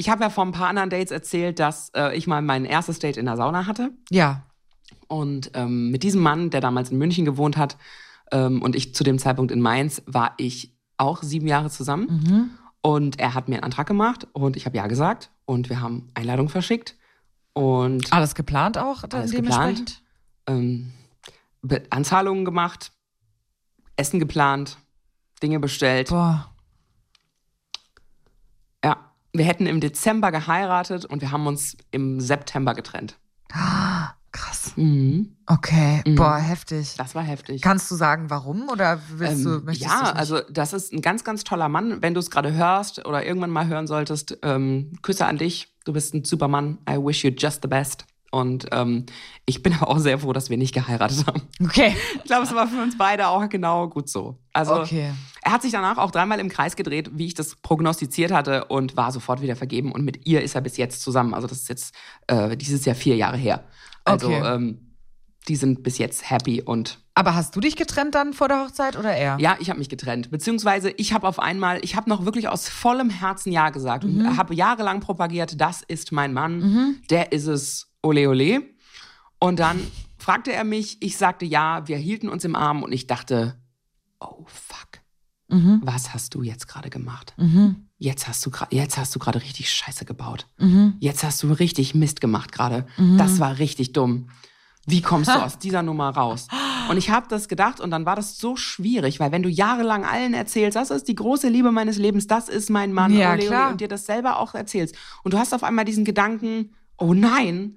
ich 0.01 0.09
habe 0.09 0.23
ja 0.25 0.31
vor 0.31 0.45
ein 0.47 0.53
paar 0.53 0.69
anderen 0.69 0.89
Dates 0.91 1.11
erzählt, 1.11 1.59
dass 1.59 1.91
äh, 1.95 2.17
ich 2.17 2.27
mal 2.27 2.41
mein 2.43 2.65
erstes 2.65 2.99
Date 2.99 3.19
in 3.19 3.27
der 3.27 3.37
Sauna 3.37 3.67
hatte. 3.67 3.91
Ja. 4.11 4.47
Und 5.09 5.51
ähm, 5.55 5.91
mit 5.91 6.03
diesem 6.03 6.23
Mann, 6.23 6.49
der 6.51 6.61
damals 6.61 6.91
in 6.91 6.97
München 6.99 7.25
gewohnt 7.25 7.57
hat 7.59 7.77
ähm, 8.33 8.63
und 8.63 8.75
ich 8.75 8.95
zu 8.95 9.05
dem 9.05 9.19
Zeitpunkt 9.19 9.53
in 9.53 9.61
Mainz, 9.61 10.03
war 10.07 10.33
ich 10.39 10.75
auch 10.97 11.23
sieben 11.23 11.47
Jahre 11.47 11.69
zusammen. 11.69 12.07
Mhm. 12.09 12.51
Und 12.83 13.19
er 13.21 13.35
hat 13.35 13.49
mir 13.49 13.57
einen 13.57 13.65
Antrag 13.65 13.87
gemacht 13.87 14.27
und 14.33 14.57
ich 14.57 14.65
habe 14.67 14.77
ja 14.79 14.87
gesagt. 14.87 15.31
Und 15.45 15.69
wir 15.69 15.81
haben 15.81 16.11
Einladung 16.15 16.49
verschickt. 16.49 16.97
Und 17.53 18.11
Alles 18.13 18.35
geplant 18.35 18.79
auch 18.79 19.05
Alles 19.13 19.33
dementsprechend? 19.33 20.03
ähm, 20.47 20.93
Be- 21.61 21.83
Anzahlungen 21.91 22.45
gemacht, 22.47 22.93
Essen 23.97 24.19
geplant, 24.21 24.79
Dinge 25.43 25.59
bestellt. 25.61 26.09
Boah. 26.09 26.50
Wir 29.33 29.45
hätten 29.45 29.67
im 29.67 29.81
Dezember 29.81 30.33
geheiratet 30.33 31.05
und 31.05 31.21
wir 31.21 31.31
haben 31.31 31.47
uns 31.47 31.77
im 31.91 32.21
September 32.21 32.75
getrennt. 32.75 33.17
Krass. 34.33 34.73
Mhm. 34.77 35.37
Okay. 35.47 36.03
Mhm. 36.07 36.15
Boah, 36.15 36.37
heftig. 36.37 36.95
Das 36.97 37.17
war 37.17 37.23
heftig. 37.25 37.63
Kannst 37.63 37.91
du 37.91 37.97
sagen, 37.97 38.31
warum? 38.31 38.69
Oder 38.69 39.01
willst 39.09 39.45
du, 39.45 39.57
Ähm, 39.57 39.65
möchtest 39.65 39.91
ja, 39.91 40.13
du 40.13 40.17
also 40.17 40.41
das 40.49 40.73
ist 40.73 40.93
ein 40.93 41.01
ganz, 41.03 41.25
ganz 41.25 41.43
toller 41.43 41.69
Mann. 41.69 42.01
Wenn 42.01 42.15
du 42.15 42.21
es 42.21 42.31
gerade 42.31 42.53
hörst 42.53 43.05
oder 43.07 43.27
irgendwann 43.27 43.51
mal 43.51 43.67
hören 43.67 43.89
solltest, 43.89 44.39
ähm, 44.43 44.93
Küsse 45.03 45.27
an 45.27 45.39
dich. 45.39 45.75
Du 45.85 45.93
bist 45.93 46.15
ein 46.15 46.25
super 46.25 46.47
Mann. 46.47 46.79
I 46.89 46.95
wish 46.97 47.25
you 47.25 47.31
just 47.37 47.63
the 47.63 47.69
best. 47.69 48.05
Und 48.31 48.67
ähm, 48.71 49.07
ich 49.47 49.65
bin 49.65 49.73
aber 49.81 49.89
auch 49.89 49.99
sehr 49.99 50.21
froh, 50.21 50.33
dass 50.33 50.49
wir 50.49 50.57
nicht 50.57 50.75
geheiratet 50.75 51.27
haben. 51.27 51.43
Okay. 51.65 51.97
Ich 52.19 52.25
glaube, 52.25 52.45
es 52.45 52.55
war 52.55 52.69
für 52.69 52.81
uns 52.81 52.97
beide 52.97 53.27
auch 53.27 53.49
genau 53.49 53.89
gut 53.89 54.09
so. 54.09 54.39
Also 54.53 54.75
Okay. 54.83 55.13
Er 55.43 55.53
hat 55.53 55.63
sich 55.63 55.73
danach 55.73 55.99
auch 55.99 56.11
dreimal 56.11 56.39
im 56.41 56.49
Kreis 56.49 56.77
gedreht, 56.77 57.11
wie 57.15 57.27
ich 57.27 57.35
das 57.35 57.57
prognostiziert 57.57 58.31
hatte 58.33 58.67
und 58.67 58.97
war 58.97 59.11
sofort 59.13 59.41
wieder 59.43 59.57
vergeben. 59.57 59.93
Und 59.93 60.05
mit 60.05 60.27
ihr 60.27 60.43
ist 60.43 60.55
er 60.55 60.61
bis 60.61 60.77
jetzt 60.77 61.03
zusammen. 61.03 61.33
Also 61.35 61.47
das 61.47 61.59
ist 61.59 61.69
jetzt 61.69 61.95
äh, 62.27 62.57
dieses 62.57 62.85
Jahr 62.85 62.95
vier 62.97 63.17
Jahre 63.17 63.37
her. 63.37 63.65
Also 64.05 64.29
Okay. 64.29 64.55
ähm, 64.55 64.87
die 65.49 65.57
sind 65.57 65.83
bis 65.83 65.97
jetzt 65.97 66.29
happy 66.31 66.61
und 66.61 66.99
Aber 67.15 67.35
hast 67.35 67.57
du 67.57 67.61
dich 67.61 67.75
getrennt 67.75 68.15
dann 68.15 68.35
vor 68.35 68.47
der 68.49 68.63
Hochzeit 68.63 68.99
oder 68.99 69.13
er? 69.17 69.39
ja, 69.41 69.57
ich 69.59 69.71
habe 69.71 69.79
mich 69.79 69.89
getrennt. 69.89 70.31
Beziehungsweise 70.31 70.91
ich 70.91 71.15
habe 71.15 71.27
auf 71.27 71.39
einmal, 71.39 71.81
ich 71.83 71.97
habe 71.97 72.11
noch 72.11 72.27
wirklich 72.27 72.49
aus 72.49 72.69
vollem 72.69 73.09
Herzen 73.09 73.51
Ja 73.51 73.71
gesagt 73.71 74.05
und 74.05 74.37
habe 74.37 74.55
jahrelang 74.55 75.01
propagiert, 75.01 75.59
das 75.59 75.81
ist 75.83 76.13
mein 76.13 76.35
Mann, 76.35 77.01
der 77.09 77.33
ist 77.33 77.47
es, 77.47 77.91
ole 78.03 78.29
ole. 78.29 78.63
Und 79.39 79.59
dann 79.59 79.81
fragte 80.19 80.53
er 80.53 80.65
mich, 80.65 81.01
ich 81.01 81.17
sagte 81.17 81.47
ja, 81.47 81.89
wir 81.89 81.97
hielten 81.97 82.29
uns 82.29 82.45
im 82.45 82.55
Arm 82.55 82.83
und 82.83 82.93
ich 82.93 83.07
dachte, 83.07 83.57
oh 84.21 84.45
fuck, 84.47 85.00
Mhm. 85.51 85.81
was 85.85 86.15
hast 86.15 86.35
du 86.35 86.43
jetzt 86.43 86.69
gerade 86.69 86.91
gemacht? 86.91 87.35
Mhm. 87.37 87.89
Jetzt 87.99 88.29
hast 88.29 88.45
du 88.47 88.51
gerade, 88.51 88.75
jetzt 88.75 88.97
hast 88.97 89.15
du 89.15 89.19
gerade 89.19 89.43
richtig 89.43 89.71
Scheiße 89.71 90.05
gebaut. 90.05 90.47
Mhm. 90.59 90.95
Jetzt 91.01 91.23
hast 91.23 91.43
du 91.43 91.53
richtig 91.53 91.95
Mist 91.95 92.21
gemacht 92.21 92.53
gerade. 92.53 92.87
Das 93.19 93.41
war 93.41 93.59
richtig 93.59 93.93
dumm. 93.93 94.29
Wie 94.87 95.03
kommst 95.03 95.29
du 95.29 95.35
aus 95.45 95.59
dieser 95.59 95.83
Nummer 95.83 96.09
raus? 96.11 96.49
Und 96.89 96.97
ich 96.97 97.11
habe 97.11 97.27
das 97.29 97.47
gedacht 97.47 97.79
und 97.79 97.91
dann 97.91 98.07
war 98.07 98.17
das 98.17 98.39
so 98.39 98.57
schwierig, 98.57 99.21
weil 99.21 99.31
wenn 99.33 99.43
du 99.43 99.49
jahrelang 99.49 100.05
allen 100.05 100.35
erzählst, 100.35 100.77
das 100.77 100.91
ist 100.91 101.09
die 101.09 101.15
große 101.15 101.49
Liebe 101.49 101.71
meines 101.71 101.99
Lebens, 101.99 102.27
das 102.27 102.49
ist 102.49 102.71
mein 102.71 102.93
Mann, 102.93 103.13
Ja, 103.13 103.35
ole, 103.35 103.47
ole, 103.49 103.69
und 103.69 103.81
dir 103.81 103.89
das 103.89 104.07
selber 104.07 104.39
auch 104.41 104.55
erzählst 104.55 104.97
und 105.23 105.35
du 105.35 105.39
hast 105.39 105.53
auf 105.53 105.63
einmal 105.63 105.85
diesen 105.85 106.05
Gedanken, 106.05 106.75
oh 106.97 107.13
nein, 107.15 107.77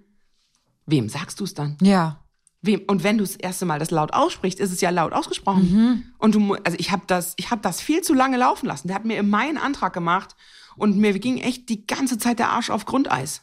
wem 0.86 1.10
sagst 1.10 1.40
du 1.40 1.44
es 1.44 1.54
dann? 1.54 1.78
Ja. 1.82 2.23
Wem? 2.64 2.82
Und 2.88 3.04
wenn 3.04 3.18
du 3.18 3.24
das 3.24 3.36
erste 3.36 3.66
Mal 3.66 3.78
das 3.78 3.92
laut 3.92 4.14
aussprichst, 4.14 4.60
ist 4.60 4.72
es 4.72 4.82
ja 4.82 4.90
laut 4.90 5.12
ausgesprochen. 5.14 5.72
Mhm. 5.72 6.04
Und 6.18 6.34
du, 6.34 6.56
also 6.64 6.78
ich 6.80 6.92
habe 6.92 7.04
das, 7.08 7.34
ich 7.36 7.52
habe 7.52 7.62
das 7.62 7.82
viel 7.82 8.02
zu 8.02 8.14
lange 8.14 8.38
laufen 8.38 8.66
lassen. 8.66 8.88
Der 8.88 8.96
hat 8.96 9.06
mir 9.06 9.18
immer 9.18 9.40
einen 9.40 9.58
Antrag 9.58 9.94
gemacht 9.94 10.36
und 10.78 10.98
mir 10.98 11.20
ging 11.20 11.38
echt 11.38 11.68
die 11.68 11.86
ganze 11.86 12.18
Zeit 12.18 12.40
der 12.40 12.50
Arsch 12.50 12.70
auf 12.70 12.86
Grundeis. 12.86 13.42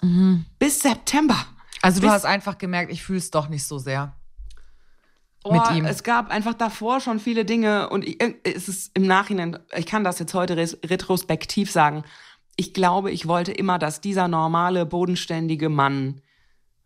Bis 0.58 0.80
September. 0.80 1.34
Mhm. 1.34 1.56
Also 1.82 2.00
du 2.00 2.06
Bis- 2.06 2.14
hast 2.14 2.24
einfach 2.24 2.58
gemerkt, 2.58 2.90
ich 2.90 3.02
fühle 3.02 3.18
es 3.18 3.30
doch 3.30 3.48
nicht 3.48 3.64
so 3.64 3.78
sehr. 3.78 4.16
Oh, 5.44 5.52
mit 5.54 5.70
ihm. 5.70 5.84
Es 5.86 6.02
gab 6.02 6.30
einfach 6.30 6.54
davor 6.54 7.00
schon 7.00 7.18
viele 7.18 7.44
Dinge 7.44 7.88
und 7.88 8.06
ich, 8.06 8.18
es 8.42 8.68
ist 8.68 8.90
im 8.94 9.06
Nachhinein, 9.06 9.58
ich 9.74 9.86
kann 9.86 10.04
das 10.04 10.18
jetzt 10.18 10.34
heute 10.34 10.56
retrospektiv 10.56 11.70
sagen. 11.70 12.04
Ich 12.56 12.74
glaube, 12.74 13.10
ich 13.10 13.26
wollte 13.26 13.52
immer, 13.52 13.78
dass 13.78 14.02
dieser 14.02 14.28
normale, 14.28 14.84
bodenständige 14.84 15.70
Mann 15.70 16.20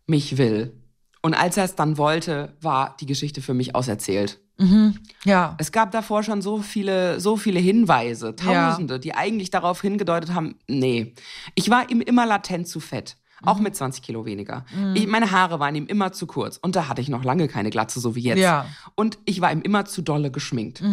mich 0.05 0.37
will. 0.37 0.73
Und 1.25 1.33
als 1.33 1.57
er 1.57 1.63
es 1.63 1.73
dann 1.73 1.97
wollte, 1.97 2.53
war 2.61 2.95
die 2.99 3.07
Geschichte 3.07 3.41
für 3.41 3.55
mich 3.55 3.73
auserzählt. 3.73 4.39
Ja. 5.23 5.55
Es 5.57 5.71
gab 5.71 5.89
davor 5.89 6.21
schon 6.21 6.43
so 6.43 6.59
viele, 6.59 7.19
so 7.19 7.35
viele 7.35 7.59
Hinweise, 7.59 8.35
Ja. 8.45 8.69
Tausende, 8.69 8.99
die 8.99 9.15
eigentlich 9.15 9.49
darauf 9.49 9.81
hingedeutet 9.81 10.35
haben, 10.35 10.59
nee. 10.67 11.15
Ich 11.55 11.71
war 11.71 11.89
ihm 11.89 12.01
immer 12.01 12.27
latent 12.27 12.67
zu 12.67 12.79
fett. 12.79 13.17
Auch 13.41 13.57
mit 13.57 13.75
20 13.75 14.03
Kilo 14.03 14.25
weniger. 14.27 14.65
Ich, 14.93 15.07
meine 15.07 15.31
Haare 15.31 15.59
waren 15.59 15.73
ihm 15.73 15.87
immer 15.87 16.11
zu 16.11 16.27
kurz. 16.27 16.57
Und 16.57 16.75
da 16.75 16.89
hatte 16.89 17.01
ich 17.01 17.09
noch 17.09 17.23
lange 17.23 17.47
keine 17.47 17.71
Glatze, 17.71 17.99
so 17.99 18.15
wie 18.15 18.21
jetzt. 18.21 18.39
Ja. 18.39 18.67
Und 18.93 19.17
ich 19.25 19.41
war 19.41 19.51
ihm 19.51 19.61
immer 19.61 19.85
zu 19.85 20.03
dolle 20.03 20.29
geschminkt. 20.29 20.83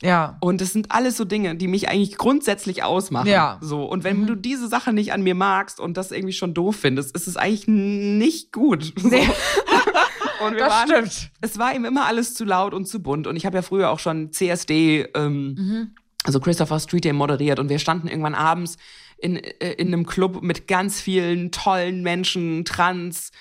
Ja. 0.00 0.36
Und 0.40 0.60
das 0.60 0.72
sind 0.72 0.92
alles 0.92 1.16
so 1.16 1.24
Dinge, 1.24 1.56
die 1.56 1.66
mich 1.66 1.88
eigentlich 1.88 2.16
grundsätzlich 2.16 2.82
ausmachen. 2.84 3.28
Ja. 3.28 3.58
So. 3.60 3.84
Und 3.84 4.04
wenn 4.04 4.26
du 4.26 4.36
diese 4.36 4.68
Sache 4.68 4.92
nicht 4.92 5.12
an 5.12 5.22
mir 5.22 5.34
magst 5.34 5.80
und 5.80 5.96
das 5.96 6.12
irgendwie 6.12 6.32
schon 6.32 6.54
doof 6.54 6.76
findest, 6.76 7.14
ist 7.16 7.26
es 7.26 7.36
eigentlich 7.36 7.66
nicht 7.66 8.52
gut. 8.52 8.92
So. 9.08 9.08
und 10.44 10.52
wir 10.52 10.58
Das 10.60 10.70
waren, 10.70 10.88
stimmt. 10.88 11.30
es 11.40 11.58
war 11.58 11.74
ihm 11.74 11.84
immer 11.84 12.06
alles 12.06 12.34
zu 12.34 12.44
laut 12.44 12.74
und 12.74 12.86
zu 12.86 13.02
bunt. 13.02 13.26
Und 13.26 13.36
ich 13.36 13.44
habe 13.46 13.56
ja 13.56 13.62
früher 13.62 13.90
auch 13.90 13.98
schon 13.98 14.32
CSD, 14.32 15.08
ähm, 15.14 15.94
also 16.24 16.38
Christopher 16.40 16.78
Street 16.78 17.04
Day 17.04 17.12
moderiert. 17.12 17.58
Und 17.58 17.68
wir 17.68 17.78
standen 17.78 18.06
irgendwann 18.06 18.34
abends 18.34 18.76
in, 19.16 19.36
äh, 19.36 19.72
in 19.72 19.88
einem 19.88 20.06
Club 20.06 20.42
mit 20.42 20.68
ganz 20.68 21.00
vielen 21.00 21.50
tollen 21.50 22.02
Menschen, 22.02 22.64
trans, 22.64 23.32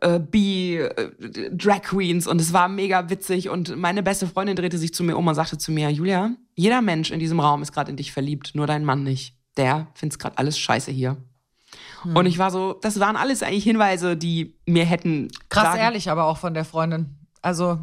äh, 0.00 0.18
bi, 0.18 0.76
äh, 0.76 1.10
Drag 1.50 1.82
Queens. 1.82 2.26
Und 2.26 2.40
es 2.40 2.52
war 2.52 2.68
mega 2.68 3.08
witzig. 3.10 3.48
Und 3.48 3.76
meine 3.76 4.02
beste 4.02 4.26
Freundin 4.26 4.56
drehte 4.56 4.78
sich 4.78 4.94
zu 4.94 5.04
mir 5.04 5.16
um 5.16 5.26
und 5.26 5.34
sagte 5.34 5.58
zu 5.58 5.72
mir, 5.72 5.90
Julia, 5.90 6.30
jeder 6.54 6.82
Mensch 6.82 7.10
in 7.10 7.20
diesem 7.20 7.40
Raum 7.40 7.62
ist 7.62 7.72
gerade 7.72 7.90
in 7.90 7.96
dich 7.96 8.12
verliebt, 8.12 8.54
nur 8.54 8.66
dein 8.66 8.84
Mann 8.84 9.02
nicht. 9.02 9.36
Der 9.56 9.88
find's 9.94 10.18
gerade 10.18 10.38
alles 10.38 10.58
scheiße 10.58 10.90
hier. 10.90 11.16
Hm. 12.02 12.16
Und 12.16 12.26
ich 12.26 12.38
war 12.38 12.50
so, 12.50 12.74
das 12.74 13.00
waren 13.00 13.16
alles 13.16 13.42
eigentlich 13.42 13.64
Hinweise, 13.64 14.16
die 14.16 14.58
mir 14.66 14.84
hätten 14.84 15.28
Krass 15.48 15.64
sagen, 15.64 15.78
ehrlich, 15.78 16.10
aber 16.10 16.24
auch 16.24 16.38
von 16.38 16.54
der 16.54 16.64
Freundin. 16.64 17.16
Also, 17.42 17.78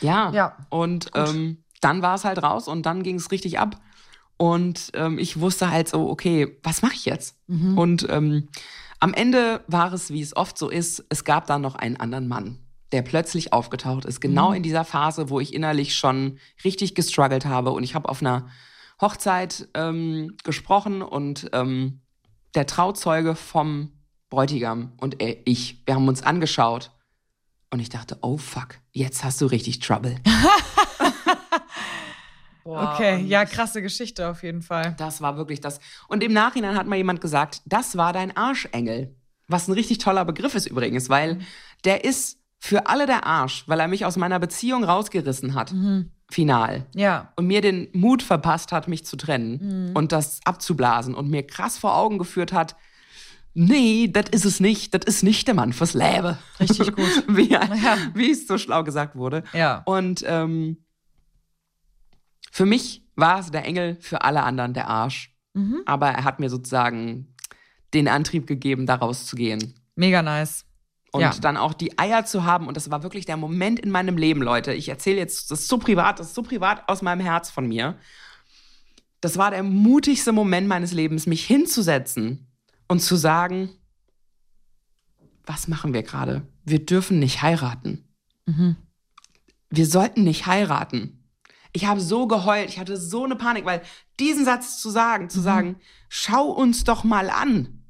Ja. 0.00 0.32
Ja. 0.32 0.56
Und 0.68 1.10
ähm, 1.14 1.58
dann 1.80 2.02
war 2.02 2.14
es 2.16 2.24
halt 2.24 2.42
raus 2.42 2.68
und 2.68 2.86
dann 2.86 3.02
ging 3.02 3.16
es 3.16 3.30
richtig 3.30 3.58
ab. 3.58 3.76
Und 4.38 4.90
ähm, 4.94 5.18
ich 5.18 5.40
wusste 5.40 5.70
halt 5.70 5.88
so, 5.88 6.10
okay, 6.10 6.58
was 6.62 6.82
mache 6.82 6.94
ich 6.94 7.04
jetzt? 7.06 7.36
Und 7.76 8.06
ähm, 8.10 8.48
am 9.00 9.14
Ende 9.14 9.62
war 9.66 9.92
es, 9.92 10.10
wie 10.10 10.22
es 10.22 10.36
oft 10.36 10.56
so 10.58 10.68
ist, 10.68 11.04
es 11.08 11.24
gab 11.24 11.46
dann 11.46 11.62
noch 11.62 11.74
einen 11.74 11.96
anderen 11.96 12.28
Mann, 12.28 12.58
der 12.92 13.02
plötzlich 13.02 13.52
aufgetaucht 13.52 14.04
ist, 14.04 14.20
genau 14.20 14.52
in 14.52 14.62
dieser 14.62 14.84
Phase, 14.84 15.28
wo 15.30 15.40
ich 15.40 15.54
innerlich 15.54 15.94
schon 15.94 16.38
richtig 16.64 16.94
gestruggelt 16.94 17.44
habe. 17.44 17.72
Und 17.72 17.82
ich 17.82 17.94
habe 17.94 18.08
auf 18.08 18.20
einer 18.20 18.48
Hochzeit 19.00 19.68
ähm, 19.74 20.36
gesprochen 20.44 21.02
und 21.02 21.50
ähm, 21.52 22.00
der 22.54 22.66
Trauzeuge 22.66 23.34
vom 23.34 23.92
Bräutigam 24.30 24.92
und 24.96 25.20
er, 25.20 25.36
ich, 25.44 25.82
wir 25.86 25.94
haben 25.94 26.08
uns 26.08 26.22
angeschaut 26.22 26.90
und 27.70 27.80
ich 27.80 27.90
dachte, 27.90 28.18
oh 28.22 28.38
fuck, 28.38 28.78
jetzt 28.92 29.22
hast 29.22 29.40
du 29.40 29.46
richtig 29.46 29.80
Trouble. 29.80 30.16
Boah, 32.66 32.92
okay. 32.94 33.22
Ja, 33.26 33.44
krasse 33.44 33.80
Geschichte 33.80 34.28
auf 34.28 34.42
jeden 34.42 34.60
Fall. 34.60 34.94
Das 34.98 35.20
war 35.20 35.36
wirklich 35.36 35.60
das. 35.60 35.78
Und 36.08 36.22
im 36.22 36.32
Nachhinein 36.32 36.76
hat 36.76 36.86
mal 36.86 36.96
jemand 36.96 37.20
gesagt, 37.20 37.62
das 37.64 37.96
war 37.96 38.12
dein 38.12 38.36
Arschengel. 38.36 39.14
Was 39.48 39.68
ein 39.68 39.72
richtig 39.72 39.98
toller 39.98 40.24
Begriff 40.24 40.54
ist 40.56 40.66
übrigens, 40.66 41.08
weil 41.08 41.38
der 41.84 42.04
ist 42.04 42.38
für 42.58 42.88
alle 42.88 43.06
der 43.06 43.24
Arsch, 43.24 43.62
weil 43.68 43.78
er 43.78 43.86
mich 43.86 44.04
aus 44.04 44.16
meiner 44.16 44.40
Beziehung 44.40 44.82
rausgerissen 44.82 45.54
hat. 45.54 45.72
Final. 46.28 46.86
Ja. 46.94 47.32
Und 47.36 47.46
mir 47.46 47.60
den 47.60 47.86
Mut 47.92 48.24
verpasst 48.24 48.72
hat, 48.72 48.88
mich 48.88 49.06
zu 49.06 49.16
trennen 49.16 49.92
und 49.94 50.10
das 50.10 50.40
abzublasen 50.44 51.14
und 51.14 51.30
mir 51.30 51.46
krass 51.46 51.78
vor 51.78 51.96
Augen 51.96 52.18
geführt 52.18 52.52
hat, 52.52 52.74
nee, 53.54 54.08
das 54.08 54.28
ist 54.30 54.44
es 54.44 54.58
nicht, 54.58 54.92
das 54.94 55.04
ist 55.04 55.22
nicht 55.22 55.46
der 55.46 55.54
Mann 55.54 55.72
fürs 55.72 55.94
Leben. 55.94 56.36
Richtig 56.58 56.96
gut. 56.96 57.24
wie, 57.28 57.48
Ja. 57.50 57.60
wie 58.14 58.32
es 58.32 58.48
so 58.48 58.58
schlau 58.58 58.82
gesagt 58.82 59.14
wurde. 59.14 59.44
Ja. 59.52 59.82
Und 59.84 60.24
ähm, 60.26 60.78
für 62.56 62.64
mich 62.64 63.04
war 63.16 63.38
es 63.38 63.50
der 63.50 63.66
Engel, 63.66 63.98
für 64.00 64.22
alle 64.22 64.42
anderen 64.42 64.72
der 64.72 64.88
Arsch. 64.88 65.36
Aber 65.84 66.08
er 66.08 66.24
hat 66.24 66.40
mir 66.40 66.48
sozusagen 66.48 67.34
den 67.92 68.08
Antrieb 68.08 68.46
gegeben, 68.46 68.86
da 68.86 68.94
rauszugehen. 68.94 69.74
Mega 69.94 70.22
nice. 70.22 70.64
Und 71.12 71.20
Ja. 71.20 71.30
dann 71.38 71.58
auch 71.58 71.74
die 71.74 71.98
Eier 71.98 72.24
zu 72.24 72.44
haben. 72.44 72.66
Und 72.66 72.78
das 72.78 72.90
war 72.90 73.02
wirklich 73.02 73.26
der 73.26 73.36
Moment 73.36 73.78
in 73.78 73.90
meinem 73.90 74.16
Leben, 74.16 74.40
Leute. 74.42 74.72
Ich 74.72 74.88
erzähle 74.88 75.18
jetzt, 75.18 75.50
das 75.50 75.60
ist 75.60 75.68
so 75.68 75.76
privat, 75.76 76.18
das 76.18 76.28
ist 76.28 76.34
so 76.34 76.42
privat 76.42 76.88
aus 76.88 77.02
meinem 77.02 77.20
Herz 77.20 77.50
von 77.50 77.66
mir. 77.68 77.98
Das 79.20 79.36
war 79.36 79.50
der 79.50 79.62
mutigste 79.62 80.32
Moment 80.32 80.66
meines 80.66 80.92
Lebens, 80.92 81.26
mich 81.26 81.44
hinzusetzen 81.44 82.46
und 82.88 83.00
zu 83.00 83.16
sagen, 83.16 83.68
was 85.44 85.68
machen 85.68 85.92
wir 85.92 86.02
gerade? 86.02 86.40
Wir 86.64 86.84
dürfen 86.84 87.18
nicht 87.18 87.42
heiraten. 87.42 88.04
Wir 89.68 89.86
sollten 89.86 90.24
nicht 90.24 90.46
heiraten. 90.46 91.15
Ich 91.76 91.84
habe 91.84 92.00
so 92.00 92.26
geheult, 92.26 92.70
ich 92.70 92.78
hatte 92.78 92.96
so 92.96 93.24
eine 93.24 93.36
Panik, 93.36 93.66
weil 93.66 93.82
diesen 94.18 94.46
Satz 94.46 94.78
zu 94.80 94.88
sagen, 94.88 95.28
zu 95.28 95.42
sagen, 95.42 95.76
schau 96.08 96.46
uns 96.46 96.84
doch 96.84 97.04
mal 97.04 97.28
an. 97.28 97.84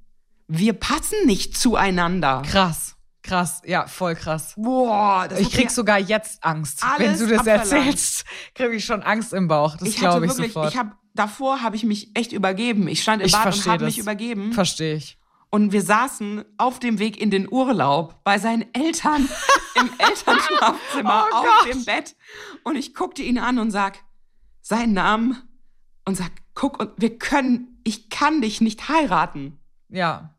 Wir 0.48 0.72
passen 0.72 1.24
nicht 1.24 1.56
zueinander. 1.56 2.42
Krass, 2.44 2.96
krass, 3.22 3.62
ja, 3.64 3.86
voll 3.86 4.16
krass. 4.16 4.54
Boah, 4.56 5.28
das 5.28 5.38
Ich 5.38 5.52
krieg 5.52 5.70
sogar 5.70 6.00
jetzt 6.00 6.42
Angst. 6.42 6.82
Wenn 6.98 7.16
du 7.16 7.28
das 7.28 7.38
abverlangt. 7.46 7.72
erzählst, 7.72 8.24
kriege 8.54 8.74
ich 8.74 8.84
schon 8.84 9.04
Angst 9.04 9.32
im 9.32 9.46
Bauch. 9.46 9.76
Das 9.76 9.94
glaube 9.94 10.26
ich 10.26 10.32
wirklich, 10.32 10.52
sofort. 10.52 10.72
ich 10.72 10.78
habe 10.78 10.90
davor 11.14 11.62
habe 11.62 11.76
ich 11.76 11.84
mich 11.84 12.10
echt 12.16 12.32
übergeben. 12.32 12.88
Ich 12.88 13.02
stand 13.02 13.22
im 13.22 13.26
Ich 13.26 13.32
Bad 13.32 13.54
und 13.54 13.66
habe 13.66 13.84
mich 13.84 13.98
übergeben. 13.98 14.52
Verstehe 14.52 14.96
ich. 14.96 15.16
Und 15.50 15.72
wir 15.72 15.82
saßen 15.82 16.44
auf 16.58 16.78
dem 16.80 16.98
Weg 16.98 17.20
in 17.20 17.30
den 17.30 17.50
Urlaub 17.50 18.22
bei 18.24 18.38
seinen 18.38 18.66
Eltern 18.74 19.28
im 19.76 19.90
Elternschlafzimmer 19.98 21.26
Oh 21.32 21.36
auf 21.36 21.44
Gott. 21.44 21.72
dem 21.72 21.84
Bett. 21.84 22.16
Und 22.64 22.76
ich 22.76 22.94
guckte 22.94 23.22
ihn 23.22 23.38
an 23.38 23.58
und 23.58 23.70
sag 23.70 23.98
seinen 24.60 24.92
Namen 24.92 25.36
und 26.04 26.16
sag, 26.16 26.30
guck, 26.54 26.80
und 26.80 26.90
wir 26.96 27.18
können, 27.18 27.80
ich 27.84 28.10
kann 28.10 28.40
dich 28.42 28.60
nicht 28.60 28.88
heiraten. 28.88 29.58
Ja. 29.88 30.34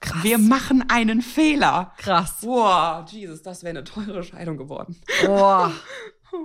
Krass. 0.00 0.22
Wir 0.22 0.38
machen 0.38 0.84
einen 0.88 1.22
Fehler. 1.22 1.92
krass. 1.98 2.38
Boah, 2.42 3.04
Jesus, 3.08 3.42
das 3.42 3.62
wäre 3.62 3.70
eine 3.70 3.84
teure 3.84 4.22
Scheidung 4.22 4.56
geworden. 4.56 4.96
Boah. 5.24 5.72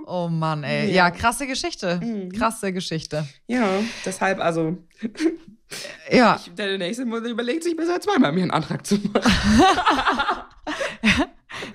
Oh 0.06 0.28
Mann, 0.28 0.64
ey. 0.64 0.86
Ja. 0.88 0.94
Ja, 0.94 1.10
krasse 1.10 1.46
Geschichte. 1.46 2.00
Krasse 2.34 2.72
Geschichte. 2.72 3.28
Ja, 3.46 3.68
deshalb 4.06 4.40
also, 4.40 4.78
Ja. 6.10 6.40
ich, 6.44 6.54
der 6.54 6.78
nächste 6.78 7.04
muss 7.04 7.22
überlegt 7.22 7.64
sich 7.64 7.76
besser 7.76 8.00
zweimal 8.00 8.32
mir 8.32 8.42
einen 8.42 8.50
Antrag 8.50 8.86
zu 8.86 8.96
machen. 8.96 9.22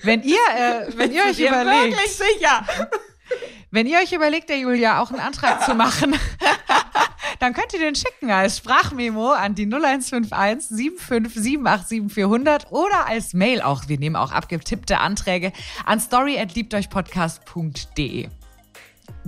Wenn 0.04 0.22
ihr, 0.24 0.38
äh, 0.56 0.88
wenn 0.96 1.12
ihr 1.12 1.24
euch 1.24 1.40
überlegt, 1.40 1.98
Wirklich 1.98 2.16
sicher. 2.16 2.64
wenn 3.72 3.88
ihr 3.88 3.98
euch 4.00 4.14
überlegt, 4.14 4.50
der 4.50 4.60
Julia 4.60 5.02
auch 5.02 5.10
einen 5.12 5.20
Antrag 5.20 5.64
zu 5.64 5.76
machen, 5.76 6.16
dann 7.40 7.54
könnt 7.54 7.74
ihr 7.74 7.80
den 7.80 7.96
schicken 7.96 8.32
als 8.32 8.58
Sprachmemo 8.58 9.32
an 9.32 9.56
die 9.56 9.66
0151 9.66 10.92
75 11.00 11.44
787 11.44 12.12
400 12.12 12.72
oder 12.72 13.08
als 13.08 13.34
Mail 13.34 13.62
auch. 13.62 13.88
Wir 13.88 14.00
nehmen 14.00 14.16
auch 14.16 14.32
abgetippte 14.32 15.00
Anträge 15.00 15.52
an 15.86 16.00
story@liebteuchpodcast.de. 16.00 18.30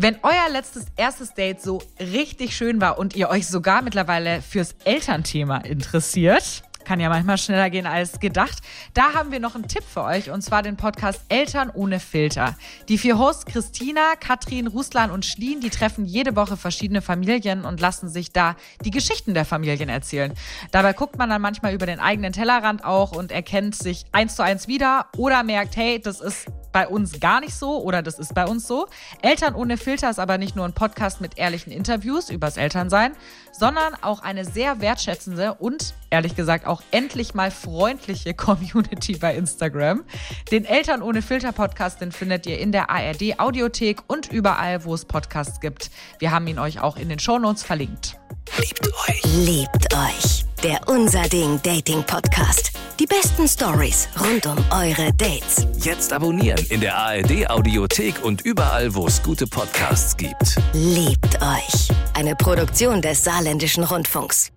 Wenn 0.03 0.17
euer 0.23 0.49
letztes 0.51 0.87
erstes 0.95 1.35
Date 1.35 1.61
so 1.61 1.79
richtig 1.99 2.57
schön 2.57 2.81
war 2.81 2.97
und 2.97 3.15
ihr 3.15 3.29
euch 3.29 3.45
sogar 3.45 3.83
mittlerweile 3.83 4.41
fürs 4.41 4.73
Elternthema 4.83 5.57
interessiert, 5.57 6.63
kann 6.85 6.99
ja 6.99 7.09
manchmal 7.09 7.37
schneller 7.37 7.69
gehen 7.69 7.85
als 7.85 8.19
gedacht. 8.19 8.59
Da 8.93 9.13
haben 9.13 9.31
wir 9.31 9.39
noch 9.39 9.55
einen 9.55 9.67
Tipp 9.67 9.83
für 9.83 10.03
euch 10.03 10.31
und 10.31 10.41
zwar 10.41 10.63
den 10.63 10.77
Podcast 10.77 11.21
Eltern 11.29 11.69
ohne 11.73 11.99
Filter. 11.99 12.55
Die 12.89 12.97
vier 12.97 13.17
Hosts 13.17 13.45
Christina, 13.45 14.15
Katrin, 14.19 14.67
Ruslan 14.67 15.11
und 15.11 15.25
Schlien, 15.25 15.61
die 15.61 15.69
treffen 15.69 16.05
jede 16.05 16.35
Woche 16.35 16.57
verschiedene 16.57 17.01
Familien 17.01 17.65
und 17.65 17.79
lassen 17.79 18.09
sich 18.09 18.31
da 18.31 18.55
die 18.83 18.91
Geschichten 18.91 19.33
der 19.33 19.45
Familien 19.45 19.89
erzählen. 19.89 20.33
Dabei 20.71 20.93
guckt 20.93 21.17
man 21.17 21.29
dann 21.29 21.41
manchmal 21.41 21.73
über 21.73 21.85
den 21.85 21.99
eigenen 21.99 22.33
Tellerrand 22.33 22.83
auch 22.83 23.11
und 23.11 23.31
erkennt 23.31 23.75
sich 23.75 24.05
eins 24.11 24.35
zu 24.35 24.43
eins 24.43 24.67
wieder 24.67 25.07
oder 25.17 25.43
merkt, 25.43 25.75
hey, 25.75 25.99
das 26.01 26.21
ist 26.21 26.47
bei 26.71 26.87
uns 26.87 27.19
gar 27.19 27.39
nicht 27.39 27.53
so 27.53 27.81
oder 27.81 28.01
das 28.01 28.19
ist 28.19 28.33
bei 28.33 28.45
uns 28.45 28.67
so. 28.67 28.87
Eltern 29.21 29.55
ohne 29.55 29.77
Filter 29.77 30.09
ist 30.09 30.19
aber 30.19 30.37
nicht 30.37 30.55
nur 30.55 30.65
ein 30.65 30.73
Podcast 30.73 31.21
mit 31.21 31.37
ehrlichen 31.37 31.71
Interviews 31.71 32.29
übers 32.29 32.57
Elternsein, 32.57 33.13
sondern 33.51 33.95
auch 34.01 34.21
eine 34.21 34.45
sehr 34.45 34.81
wertschätzende 34.81 35.55
und 35.55 35.93
ehrlich 36.09 36.35
gesagt 36.35 36.65
auch 36.71 36.81
endlich 36.91 37.33
mal 37.33 37.51
freundliche 37.51 38.33
Community 38.33 39.17
bei 39.17 39.35
Instagram. 39.35 40.03
Den 40.51 40.65
Eltern 40.65 41.01
ohne 41.01 41.21
Filter 41.21 41.51
Podcast, 41.51 42.01
den 42.01 42.11
findet 42.11 42.47
ihr 42.47 42.57
in 42.59 42.71
der 42.71 42.89
ARD 42.89 43.39
Audiothek 43.39 44.01
und 44.07 44.31
überall, 44.31 44.85
wo 44.85 44.93
es 44.93 45.05
Podcasts 45.05 45.59
gibt. 45.59 45.91
Wir 46.19 46.31
haben 46.31 46.47
ihn 46.47 46.57
euch 46.57 46.79
auch 46.79 46.97
in 46.97 47.09
den 47.09 47.19
Shownotes 47.19 47.63
verlinkt. 47.63 48.17
Liebt 48.57 48.87
euch. 49.09 49.21
Liebt 49.45 49.93
euch. 49.93 50.45
Der 50.63 50.79
Unser 50.87 51.23
Ding 51.23 51.59
Dating 51.63 52.03
Podcast. 52.03 52.71
Die 52.99 53.05
besten 53.05 53.47
Stories 53.47 54.07
rund 54.19 54.45
um 54.45 54.57
eure 54.69 55.11
Dates. 55.13 55.65
Jetzt 55.79 56.13
abonnieren 56.13 56.63
in 56.69 56.81
der 56.81 56.95
ARD 56.95 57.49
Audiothek 57.49 58.23
und 58.23 58.41
überall, 58.41 58.93
wo 58.93 59.07
es 59.07 59.23
gute 59.23 59.47
Podcasts 59.47 60.15
gibt. 60.15 60.57
Liebt 60.73 61.41
euch. 61.41 61.87
Eine 62.13 62.35
Produktion 62.35 63.01
des 63.01 63.23
Saarländischen 63.23 63.83
Rundfunks. 63.83 64.51